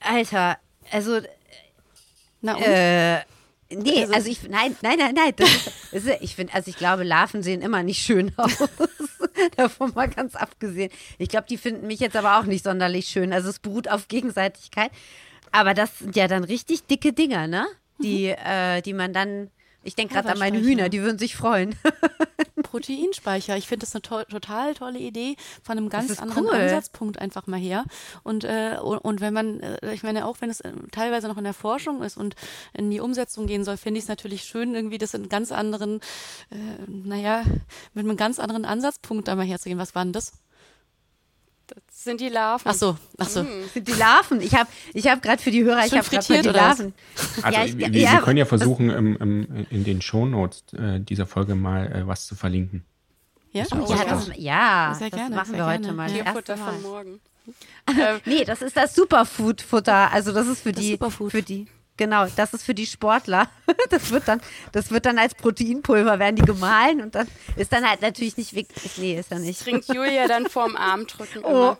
[0.00, 0.58] Alter,
[0.90, 1.20] also.
[2.40, 2.62] Na und?
[2.62, 3.20] Äh,
[3.70, 5.32] nee, also, also, ich, nein, nein, nein, nein.
[5.36, 8.58] Das ist, das ist, ich finde, also ich glaube, Larven sehen immer nicht schön aus.
[9.56, 10.90] Davon mal ganz abgesehen.
[11.18, 13.32] Ich glaube, die finden mich jetzt aber auch nicht sonderlich schön.
[13.32, 14.90] Also es beruht auf Gegenseitigkeit.
[15.52, 17.66] Aber das sind ja dann richtig dicke Dinger, ne?
[17.98, 18.46] Die, mhm.
[18.46, 19.50] äh, die man dann.
[19.84, 21.74] Ich denke gerade an meine Hühner, die würden sich freuen.
[22.62, 23.56] Proteinspeicher.
[23.56, 26.54] Ich finde das eine to total tolle Idee von einem ganz anderen cool.
[26.54, 27.84] Ansatzpunkt einfach mal her.
[28.22, 31.36] Und, äh, und, und, wenn man, äh, ich meine, auch wenn es äh, teilweise noch
[31.36, 32.34] in der Forschung ist und
[32.72, 36.00] in die Umsetzung gehen soll, finde ich es natürlich schön, irgendwie das in ganz anderen,
[36.50, 37.42] äh, naja,
[37.92, 39.78] mit einem ganz anderen Ansatzpunkt da mal herzugehen.
[39.78, 40.32] Was war denn das?
[42.02, 42.68] Das sind die Larven.
[42.68, 43.44] Ach so, ach so.
[43.44, 43.68] Mm.
[43.72, 44.40] Sind die Larven.
[44.40, 46.94] Ich habe ich hab gerade für die Hörer, ich habe gerade die Larven.
[47.42, 50.98] Also ja, ich, wir, ja, wir, können ja versuchen, im, im, in den Shownotes äh,
[50.98, 52.82] dieser Folge mal äh, was zu verlinken.
[53.52, 56.10] Ja, oh, ja, das, ja, sehr das gerne, machen wir heute mal.
[56.10, 57.20] Tierfutter von morgen.
[58.24, 60.10] nee, das ist das Superfood-Futter.
[60.12, 60.98] Also das ist für das die,
[61.28, 63.48] für die, Genau, das ist für die Sportler.
[63.90, 64.40] Das wird dann,
[64.72, 68.54] das wird dann als Proteinpulver werden die gemahlen und dann ist dann halt natürlich nicht
[68.54, 68.96] wirklich.
[68.96, 69.60] Nee, ist ja nicht.
[69.60, 71.42] Das trinkt Julia dann vorm Arm drücken.
[71.44, 71.76] Oh.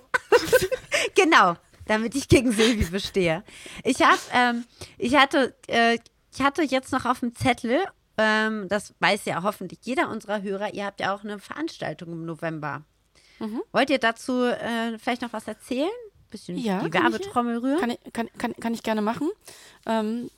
[1.14, 1.56] genau,
[1.86, 3.44] damit ich gegen Silvi bestehe.
[3.82, 4.64] Ich habe, ähm,
[4.98, 5.98] ich hatte, äh,
[6.32, 7.80] ich hatte jetzt noch auf dem Zettel,
[8.18, 12.26] ähm, das weiß ja hoffentlich jeder unserer Hörer, ihr habt ja auch eine Veranstaltung im
[12.26, 12.82] November.
[13.38, 13.62] Mhm.
[13.72, 15.90] Wollt ihr dazu äh, vielleicht noch was erzählen?
[16.32, 17.80] Bisschen ja, die Werbetrommel rühren?
[17.80, 19.30] Kann ich, kann, kann, kann ich gerne machen.
[19.86, 20.30] Ähm,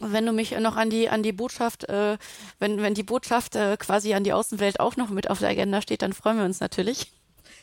[0.00, 2.18] wenn du mich noch an die an die Botschaft, äh,
[2.58, 5.82] wenn wenn die Botschaft äh, quasi an die Außenwelt auch noch mit auf der Agenda
[5.82, 7.12] steht, dann freuen wir uns natürlich.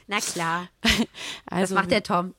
[0.07, 0.67] Na klar.
[1.45, 2.33] also, das macht der Tom.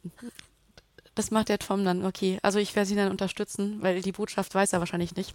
[1.17, 2.39] Das macht der Tom dann, okay.
[2.43, 5.35] Also ich werde sie dann unterstützen, weil die Botschaft weiß er wahrscheinlich nicht.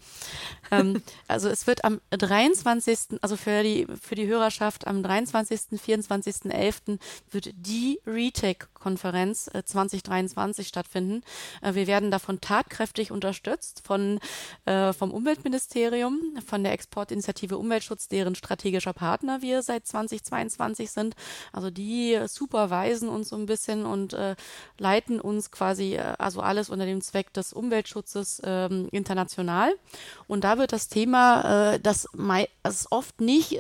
[0.70, 6.46] ähm, also es wird am 23., also für die, für die Hörerschaft, am 23., 24.,
[6.52, 6.82] 11.
[7.32, 11.24] wird die Retake-Konferenz äh, 2023 stattfinden.
[11.62, 14.20] Äh, wir werden davon tatkräftig unterstützt von,
[14.66, 21.16] äh, vom Umweltministerium, von der Exportinitiative Umweltschutz, deren strategischer Partner wir seit 2022 sind.
[21.52, 24.36] Also die superweisen uns so ein bisschen und äh,
[24.78, 29.74] leiten uns quasi äh, also alles unter dem Zweck des Umweltschutzes ähm, international.
[30.28, 32.08] Und da wird das Thema, äh, das,
[32.64, 33.60] das oft nicht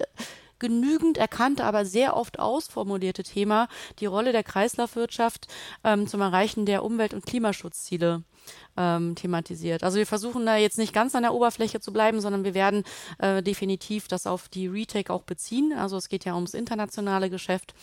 [0.62, 3.68] genügend erkannte, aber sehr oft ausformulierte Thema,
[3.99, 5.47] die Rolle der Kreislaufwirtschaft
[5.84, 8.24] ähm, zum Erreichen der Umwelt- und Klimaschutzziele
[8.78, 9.84] ähm, thematisiert.
[9.84, 12.84] Also wir versuchen da jetzt nicht ganz an der Oberfläche zu bleiben, sondern wir werden
[13.20, 15.74] äh, definitiv das auf die Retake auch beziehen.
[15.78, 17.74] Also es geht ja ums internationale Geschäft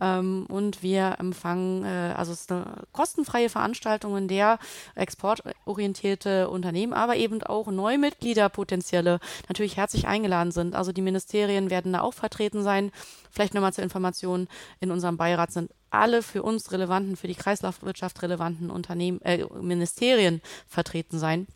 [0.00, 4.58] ähm, und wir empfangen, äh, also es ist eine kostenfreie Veranstaltung, in der
[4.94, 10.74] exportorientierte Unternehmen, aber eben auch Neumitglieder potenzielle natürlich herzlich eingeladen sind.
[10.74, 12.90] Also die Ministerien werden da auch vertreten sein.
[13.30, 14.48] Vielleicht nochmal zur Information,
[14.80, 20.40] in unserem Beirat sind alle für uns relevanten, für die Kreislaufwirtschaft relevanten Unternehmen, äh, Ministerien
[20.66, 21.46] vertreten sein.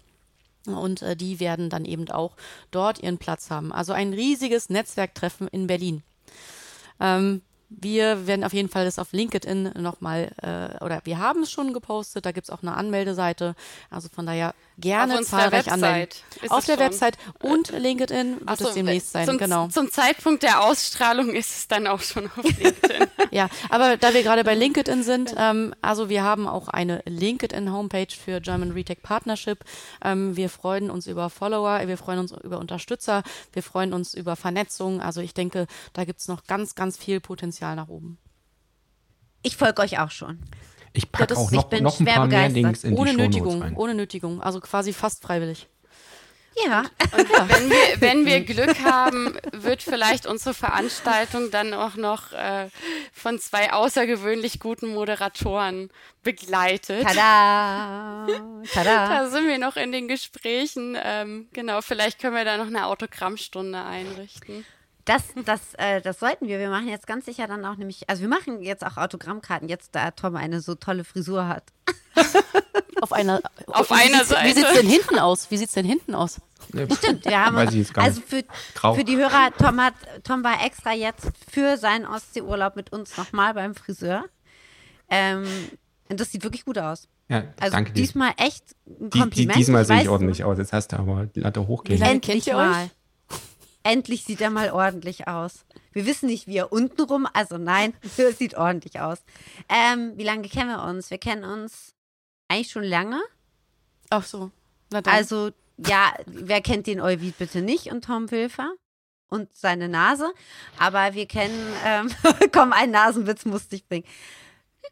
[0.67, 2.37] Und äh, die werden dann eben auch
[2.71, 3.73] dort ihren Platz haben.
[3.73, 6.03] Also ein riesiges Netzwerktreffen in Berlin.
[7.01, 11.51] Ähm, wir werden auf jeden Fall das auf LinkedIn nochmal, äh, oder wir haben es
[11.51, 13.55] schon gepostet, da gibt es auch eine Anmeldeseite.
[13.91, 16.15] Also von daher gerne auf zahlreich anmelden.
[16.49, 16.85] Auf der schon.
[16.85, 19.69] Website und LinkedIn wird so, es demnächst sein, zum, genau.
[19.69, 23.07] Zum Zeitpunkt der Ausstrahlung ist es dann auch schon auf LinkedIn.
[23.31, 28.15] ja, aber da wir gerade bei LinkedIn sind, ähm, also wir haben auch eine LinkedIn-Homepage
[28.15, 29.65] für German Retech Partnership.
[30.03, 33.23] Ähm, wir freuen uns über Follower, wir freuen uns über Unterstützer,
[33.53, 35.01] wir freuen uns über Vernetzung.
[35.01, 38.19] Also ich denke, da gibt es noch ganz, ganz viel Potenzial nach oben.
[39.43, 40.39] Ich folge euch auch schon.
[40.97, 43.77] Ich packe ja, auch noch, noch ein paar mehr Links in ohne die Nötigung, rein.
[43.77, 45.69] Ohne Nötigung, also quasi fast freiwillig.
[46.65, 46.85] Ja.
[47.17, 52.69] Und wenn wir, wenn wir Glück haben, wird vielleicht unsere Veranstaltung dann auch noch äh,
[53.13, 55.91] von zwei außergewöhnlich guten Moderatoren
[56.23, 57.03] begleitet.
[57.03, 58.27] Tada!
[58.73, 59.09] Tada!
[59.09, 60.97] Da sind wir noch in den Gesprächen.
[61.03, 64.65] Ähm, genau, vielleicht können wir da noch eine Autogrammstunde einrichten.
[65.07, 66.59] Das, das, äh, das sollten wir.
[66.59, 69.95] Wir machen jetzt ganz sicher dann auch nämlich, also wir machen jetzt auch Autogrammkarten, jetzt
[69.95, 71.65] da Tom eine so tolle Frisur hat.
[73.03, 74.49] Auf einer, Auf wie einer sieht's- Seite.
[74.49, 75.51] Wie sieht es denn hinten aus?
[75.51, 76.41] Wie sieht es denn hinten aus?
[76.97, 78.47] Stimmt, wir haben Weiß ich jetzt gar also nicht.
[78.75, 79.93] für, für die Hörer, Tom hat,
[80.23, 84.25] Tom war extra jetzt für seinen Ostseeurlaub mit uns nochmal beim Friseur.
[85.11, 85.45] Ähm,
[86.09, 87.09] und das sieht wirklich gut aus.
[87.29, 88.01] Ja, Also danke dir.
[88.03, 89.59] diesmal echt ein Die, die, Kompliment.
[89.59, 90.57] diesmal sehe ich ordentlich aus.
[90.57, 92.01] Jetzt hast du aber die Latte hochgehen.
[92.01, 92.71] Endlich kennt ihr euch?
[92.71, 92.91] mal.
[93.85, 95.67] Endlich sieht er mal ordentlich aus.
[95.93, 99.19] Wir wissen nicht, wie er untenrum, also nein, es sieht ordentlich aus.
[99.69, 101.11] Ähm, wie lange kennen wir uns?
[101.11, 101.95] Wir kennen uns
[102.49, 103.23] eigentlich schon lange.
[104.11, 104.51] Ach so.
[104.91, 105.15] Na dann.
[105.15, 108.73] Also, ja, wer kennt den Euvid bitte nicht und Tom Wilfer
[109.29, 110.33] und seine Nase?
[110.79, 112.11] Aber wir kennen, ähm,
[112.53, 114.07] komm, einen Nasenwitz musste ich bringen.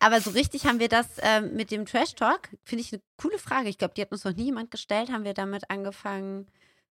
[0.01, 3.39] Aber so richtig haben wir das ähm, mit dem Trash Talk, finde ich eine coole
[3.39, 3.69] Frage.
[3.69, 5.11] Ich glaube, die hat uns noch nie jemand gestellt.
[5.11, 6.47] Haben wir damit angefangen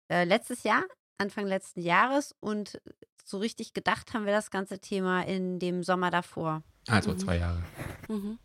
[0.09, 0.83] äh, letztes Jahr,
[1.18, 2.80] Anfang letzten Jahres und
[3.24, 6.63] so richtig gedacht haben wir das ganze Thema in dem Sommer davor.
[6.88, 7.61] Also zwei Jahre.
[8.07, 8.38] mhm.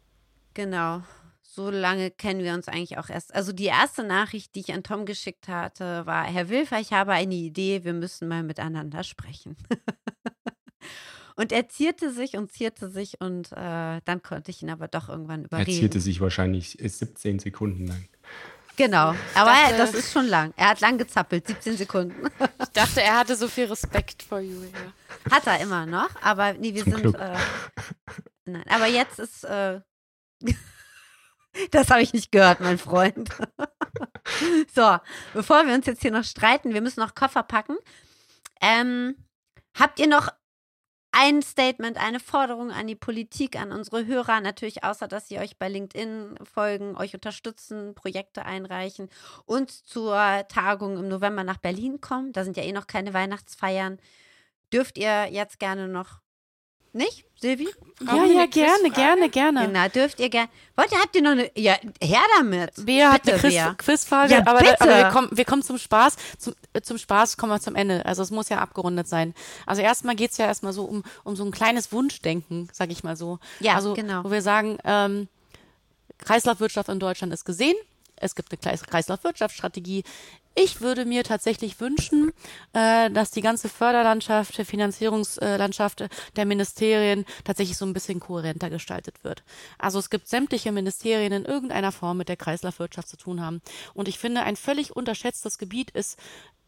[0.54, 1.02] Genau.
[1.42, 3.34] So lange kennen wir uns eigentlich auch erst.
[3.34, 7.12] Also die erste Nachricht, die ich an Tom geschickt hatte, war, Herr Wilfer, ich habe
[7.12, 9.56] eine Idee, wir müssen mal miteinander sprechen.
[11.36, 15.08] und er zierte sich und zierte sich und äh, dann konnte ich ihn aber doch
[15.08, 15.72] irgendwann Er überreden.
[15.78, 18.08] zierte sich wahrscheinlich 17 Sekunden lang.
[18.80, 20.54] Genau, aber dachte- das ist schon lang.
[20.56, 22.30] Er hat lang gezappelt, 17 Sekunden.
[22.62, 24.70] Ich dachte, er hatte so viel Respekt vor Julia.
[25.30, 27.14] Hat er immer noch, aber nee, wir Zum sind.
[27.14, 27.36] Äh,
[28.46, 29.44] nein, aber jetzt ist.
[29.44, 29.82] Äh,
[31.72, 33.28] das habe ich nicht gehört, mein Freund.
[34.74, 34.96] so,
[35.34, 37.76] bevor wir uns jetzt hier noch streiten, wir müssen noch Koffer packen.
[38.62, 39.14] Ähm,
[39.78, 40.30] habt ihr noch
[41.12, 44.40] ein Statement, eine Forderung an die Politik, an unsere Hörer?
[44.40, 49.08] Natürlich, außer dass sie euch bei LinkedIn folgen, euch unterstützen, Projekte einreichen
[49.46, 50.14] und zur
[50.48, 52.32] Tagung im November nach Berlin kommen.
[52.32, 53.98] Da sind ja eh noch keine Weihnachtsfeiern
[54.72, 56.20] dürft ihr jetzt gerne noch.
[56.92, 57.68] Nicht, Silvi?
[58.00, 59.66] Ja, ja, gerne, gerne, gerne.
[59.68, 60.48] Genau, dürft ihr gerne.
[60.76, 61.50] Wollt ihr, habt ihr noch eine.
[61.56, 62.72] Ja, her damit.
[62.84, 63.86] Bea hat Bitte, eine Quiz.
[63.86, 64.80] Quizfrage, Ja, aber, bitte.
[64.80, 66.16] aber wir, kommen, wir kommen zum Spaß.
[66.38, 68.04] Zum, äh, zum Spaß kommen wir zum Ende.
[68.06, 69.34] Also es muss ja abgerundet sein.
[69.66, 73.16] Also erstmal geht's ja erstmal so um, um so ein kleines Wunschdenken, sag ich mal
[73.16, 73.38] so.
[73.60, 74.24] Ja, also, genau.
[74.24, 75.28] Wo wir sagen, ähm,
[76.18, 77.76] Kreislaufwirtschaft in Deutschland ist gesehen.
[78.16, 80.04] Es gibt eine Kreis- Kreislaufwirtschaftsstrategie.
[80.54, 82.32] Ich würde mir tatsächlich wünschen,
[82.72, 86.04] äh, dass die ganze Förderlandschaft, Finanzierungslandschaft
[86.36, 89.44] der Ministerien tatsächlich so ein bisschen kohärenter gestaltet wird.
[89.78, 93.62] Also es gibt sämtliche Ministerien in irgendeiner Form mit der Kreislaufwirtschaft zu tun haben.
[93.94, 96.18] Und ich finde, ein völlig unterschätztes Gebiet ist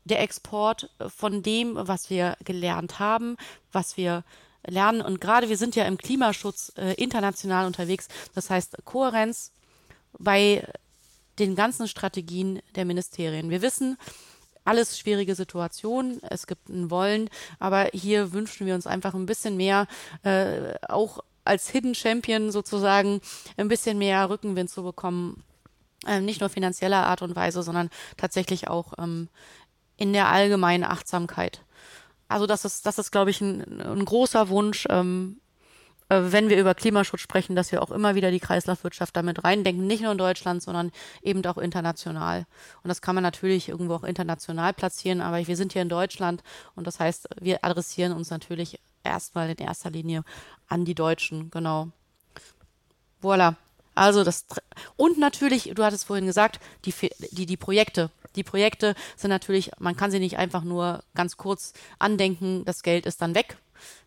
[0.05, 3.37] der Export von dem, was wir gelernt haben,
[3.73, 4.25] was wir
[4.67, 5.03] lernen.
[5.03, 8.09] Und gerade wir sind ja im Klimaschutz äh, international unterwegs.
[8.35, 9.53] Das heißt, Kohärenz
[10.19, 10.67] bei
[11.43, 13.51] den ganzen Strategien der Ministerien.
[13.51, 13.97] Wir wissen,
[14.65, 17.29] alles schwierige Situationen, es gibt ein Wollen,
[17.59, 19.89] aber hier wünschen wir uns einfach ein bisschen mehr,
[20.23, 23.21] äh, auch als Hidden Champion sozusagen,
[23.57, 25.43] ein bisschen mehr Rückenwind zu bekommen.
[26.07, 29.29] Ähm, nicht nur finanzieller Art und Weise, sondern tatsächlich auch ähm,
[29.97, 31.63] in der allgemeinen Achtsamkeit.
[32.29, 35.42] Also das ist, das ist, glaube ich, ein, ein großer Wunsch, ähm, äh,
[36.21, 40.03] wenn wir über Klimaschutz sprechen, dass wir auch immer wieder die Kreislaufwirtschaft damit reindenken, nicht
[40.03, 40.93] nur in Deutschland, sondern
[41.23, 42.47] eben auch international.
[42.83, 46.43] Und das kann man natürlich irgendwo auch international platzieren, aber wir sind hier in Deutschland
[46.75, 50.25] und das heißt, wir adressieren uns natürlich erstmal in erster Linie
[50.69, 51.89] an die Deutschen, genau.
[53.23, 53.55] Voilà.
[53.95, 54.47] Also das
[54.97, 56.95] und natürlich, du hattest vorhin gesagt, die
[57.31, 61.75] die die Projekte, die Projekte sind natürlich, man kann sie nicht einfach nur ganz kurz
[61.99, 63.59] andenken, das Geld ist dann weg.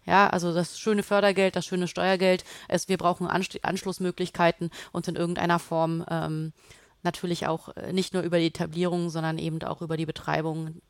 [0.05, 5.15] Ja, also das schöne Fördergeld, das schöne Steuergeld, es, wir brauchen Anst Anschlussmöglichkeiten und in
[5.15, 6.53] irgendeiner Form ähm,
[7.01, 10.81] natürlich auch äh, nicht nur über die Etablierung, sondern eben auch über die Betreibung,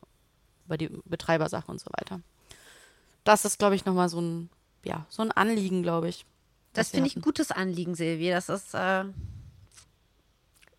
[0.66, 2.20] über die Betreibersache und so weiter.
[3.24, 4.50] Das ist, glaube ich, nochmal so ein,
[4.84, 6.26] ja, so ein Anliegen, glaube ich.
[6.72, 8.30] Das finde ich ein gutes Anliegen, Silvi.
[8.30, 8.74] Das ist.
[8.74, 9.04] Äh,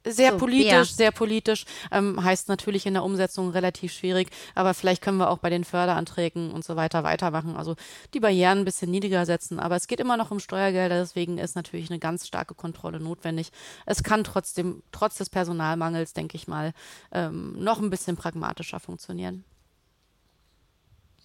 [0.10, 0.84] Sehr So, politisch, Bea.
[0.86, 1.66] sehr politisch.
[1.92, 5.64] Ähm, heißt natürlich in der Umsetzung relativ schwierig, aber vielleicht können wir auch bei den
[5.64, 7.56] Förderanträgen und so weiter weitermachen.
[7.56, 7.76] Also
[8.14, 11.56] die Barrieren ein bisschen niedriger setzen, aber es geht immer noch um Steuergelder, deswegen ist
[11.56, 13.52] natürlich eine ganz starke Kontrolle notwendig.
[13.86, 16.74] Es kann trotzdem, trotz des Personalmangels, denke ich mal,
[17.12, 19.44] ähm, noch ein bisschen pragmatischer funktionieren.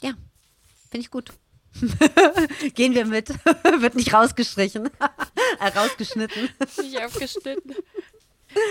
[0.00, 0.12] ja,
[0.90, 1.32] finde ich gut.
[2.74, 3.28] Gehen wir mit.
[3.80, 4.86] Wird nicht rausgestrichen.
[5.60, 6.48] äh, rausgeschnitten.
[6.82, 7.74] Nicht abgeschnitten.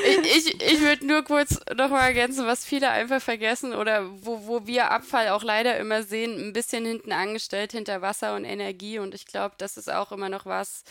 [0.06, 4.68] Ich, ich, ich würde nur kurz nochmal ergänzen, was viele einfach vergessen oder wo, wo
[4.68, 9.00] wir Abfall auch leider immer sehen, ein bisschen hinten angestellt hinter Wasser und Energie.
[9.00, 10.84] Und ich glaube, das ist auch immer noch was.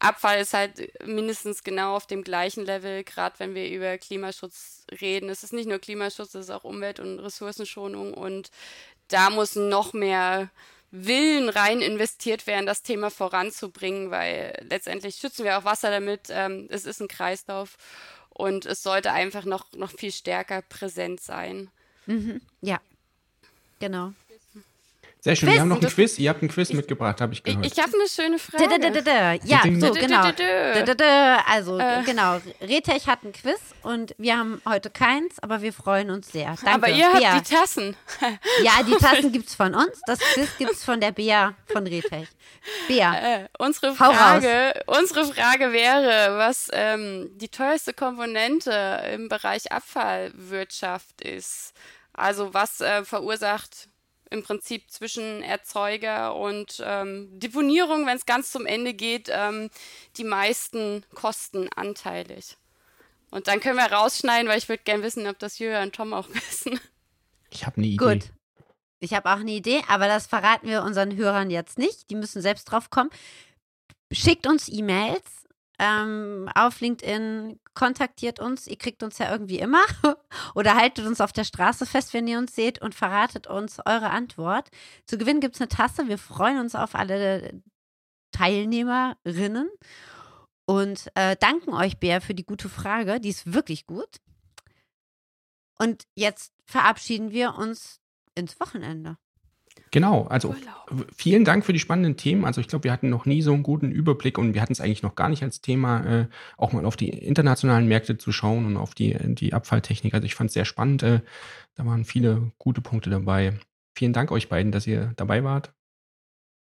[0.00, 5.28] Abfall ist halt mindestens genau auf dem gleichen Level, gerade wenn wir über Klimaschutz reden.
[5.28, 8.14] Es ist nicht nur Klimaschutz, es ist auch Umwelt- und Ressourcenschonung.
[8.14, 8.50] Und
[9.08, 10.50] da muss noch mehr
[10.90, 16.28] Willen rein investiert werden, das Thema voranzubringen, weil letztendlich schützen wir auch Wasser damit.
[16.30, 17.76] Ähm, es ist ein Kreislauf
[18.30, 21.70] und es sollte einfach noch, noch viel stärker präsent sein.
[22.06, 22.40] Mhm.
[22.62, 22.80] Ja,
[23.80, 24.12] genau.
[25.20, 25.48] Sehr schön.
[25.48, 26.18] Quiz, Wir haben noch ein Quiz.
[26.18, 27.66] Ihr habt ein Quiz mitgebracht, habe ich gehört.
[27.66, 28.64] ich habe eine schöne Frage.
[29.44, 30.30] Ja, so, genau.
[31.46, 32.02] Also, Äh.
[32.04, 32.40] genau.
[32.60, 36.54] Retech hat ein Quiz und wir haben heute keins, aber wir freuen uns sehr.
[36.64, 36.70] Danke.
[36.70, 37.40] Aber ihr habt Bea.
[37.40, 37.96] die Tassen.
[38.62, 40.00] Ja, die Tassen gibt's von uns.
[40.06, 42.28] Das Quiz gibt's von der Bea von Retech.
[42.86, 49.72] Bea, Äh, unsere, Hau Frage, unsere Frage wäre, was ähm, die teuerste Komponente im Bereich
[49.72, 51.72] Abfallwirtschaft ist.
[52.12, 53.88] Also was äh, verursacht
[54.30, 59.70] im Prinzip zwischen Erzeuger und ähm, Deponierung, wenn es ganz zum Ende geht, ähm,
[60.16, 62.56] die meisten Kosten anteilig.
[63.30, 66.12] Und dann können wir rausschneiden, weil ich würde gerne wissen, ob das Julia und Tom
[66.12, 66.80] auch wissen.
[67.50, 67.96] Ich habe eine Idee.
[67.96, 68.32] gut.
[69.00, 72.10] Ich habe auch eine Idee, aber das verraten wir unseren Hörern jetzt nicht.
[72.10, 73.10] Die müssen selbst drauf kommen.
[74.10, 75.37] Schickt uns E-Mails
[75.78, 78.66] ähm, auf LinkedIn, kontaktiert uns.
[78.66, 79.82] Ihr kriegt uns ja irgendwie immer.
[80.54, 84.10] Oder haltet uns auf der Straße fest, wenn ihr uns seht und verratet uns eure
[84.10, 84.68] Antwort.
[85.06, 86.08] Zu gewinnen gibt es eine Tasse.
[86.08, 87.62] Wir freuen uns auf alle
[88.32, 89.70] Teilnehmerinnen
[90.66, 93.20] und äh, danken euch, Bär, für die gute Frage.
[93.20, 94.18] Die ist wirklich gut.
[95.78, 98.00] Und jetzt verabschieden wir uns
[98.34, 99.16] ins Wochenende.
[99.90, 101.06] Genau, also Urlaub.
[101.14, 102.44] vielen Dank für die spannenden Themen.
[102.44, 104.80] Also ich glaube, wir hatten noch nie so einen guten Überblick und wir hatten es
[104.80, 106.26] eigentlich noch gar nicht als Thema, äh,
[106.56, 110.14] auch mal auf die internationalen Märkte zu schauen und auf die, die Abfalltechnik.
[110.14, 111.02] Also ich fand es sehr spannend.
[111.02, 111.20] Äh,
[111.74, 113.58] da waren viele gute Punkte dabei.
[113.94, 115.72] Vielen Dank euch beiden, dass ihr dabei wart.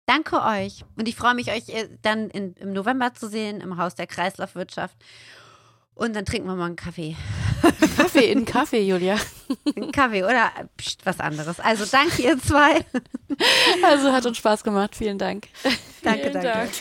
[0.06, 0.86] Danke euch.
[0.96, 4.08] Und ich freue mich, euch äh, dann in, im November zu sehen im Haus der
[4.08, 4.98] Kreislaufwirtschaft.
[5.94, 7.16] Und dann trinken wir mal einen Kaffee.
[8.04, 9.18] Kaffee in Kaffee, Julia.
[9.76, 11.60] Einen Kaffee oder pst, was anderes.
[11.60, 12.86] Also danke, ihr zwei.
[13.84, 14.96] Also hat uns Spaß gemacht.
[14.96, 15.48] Vielen Dank.
[16.04, 16.48] danke, Vielen danke.
[16.48, 16.72] Dank.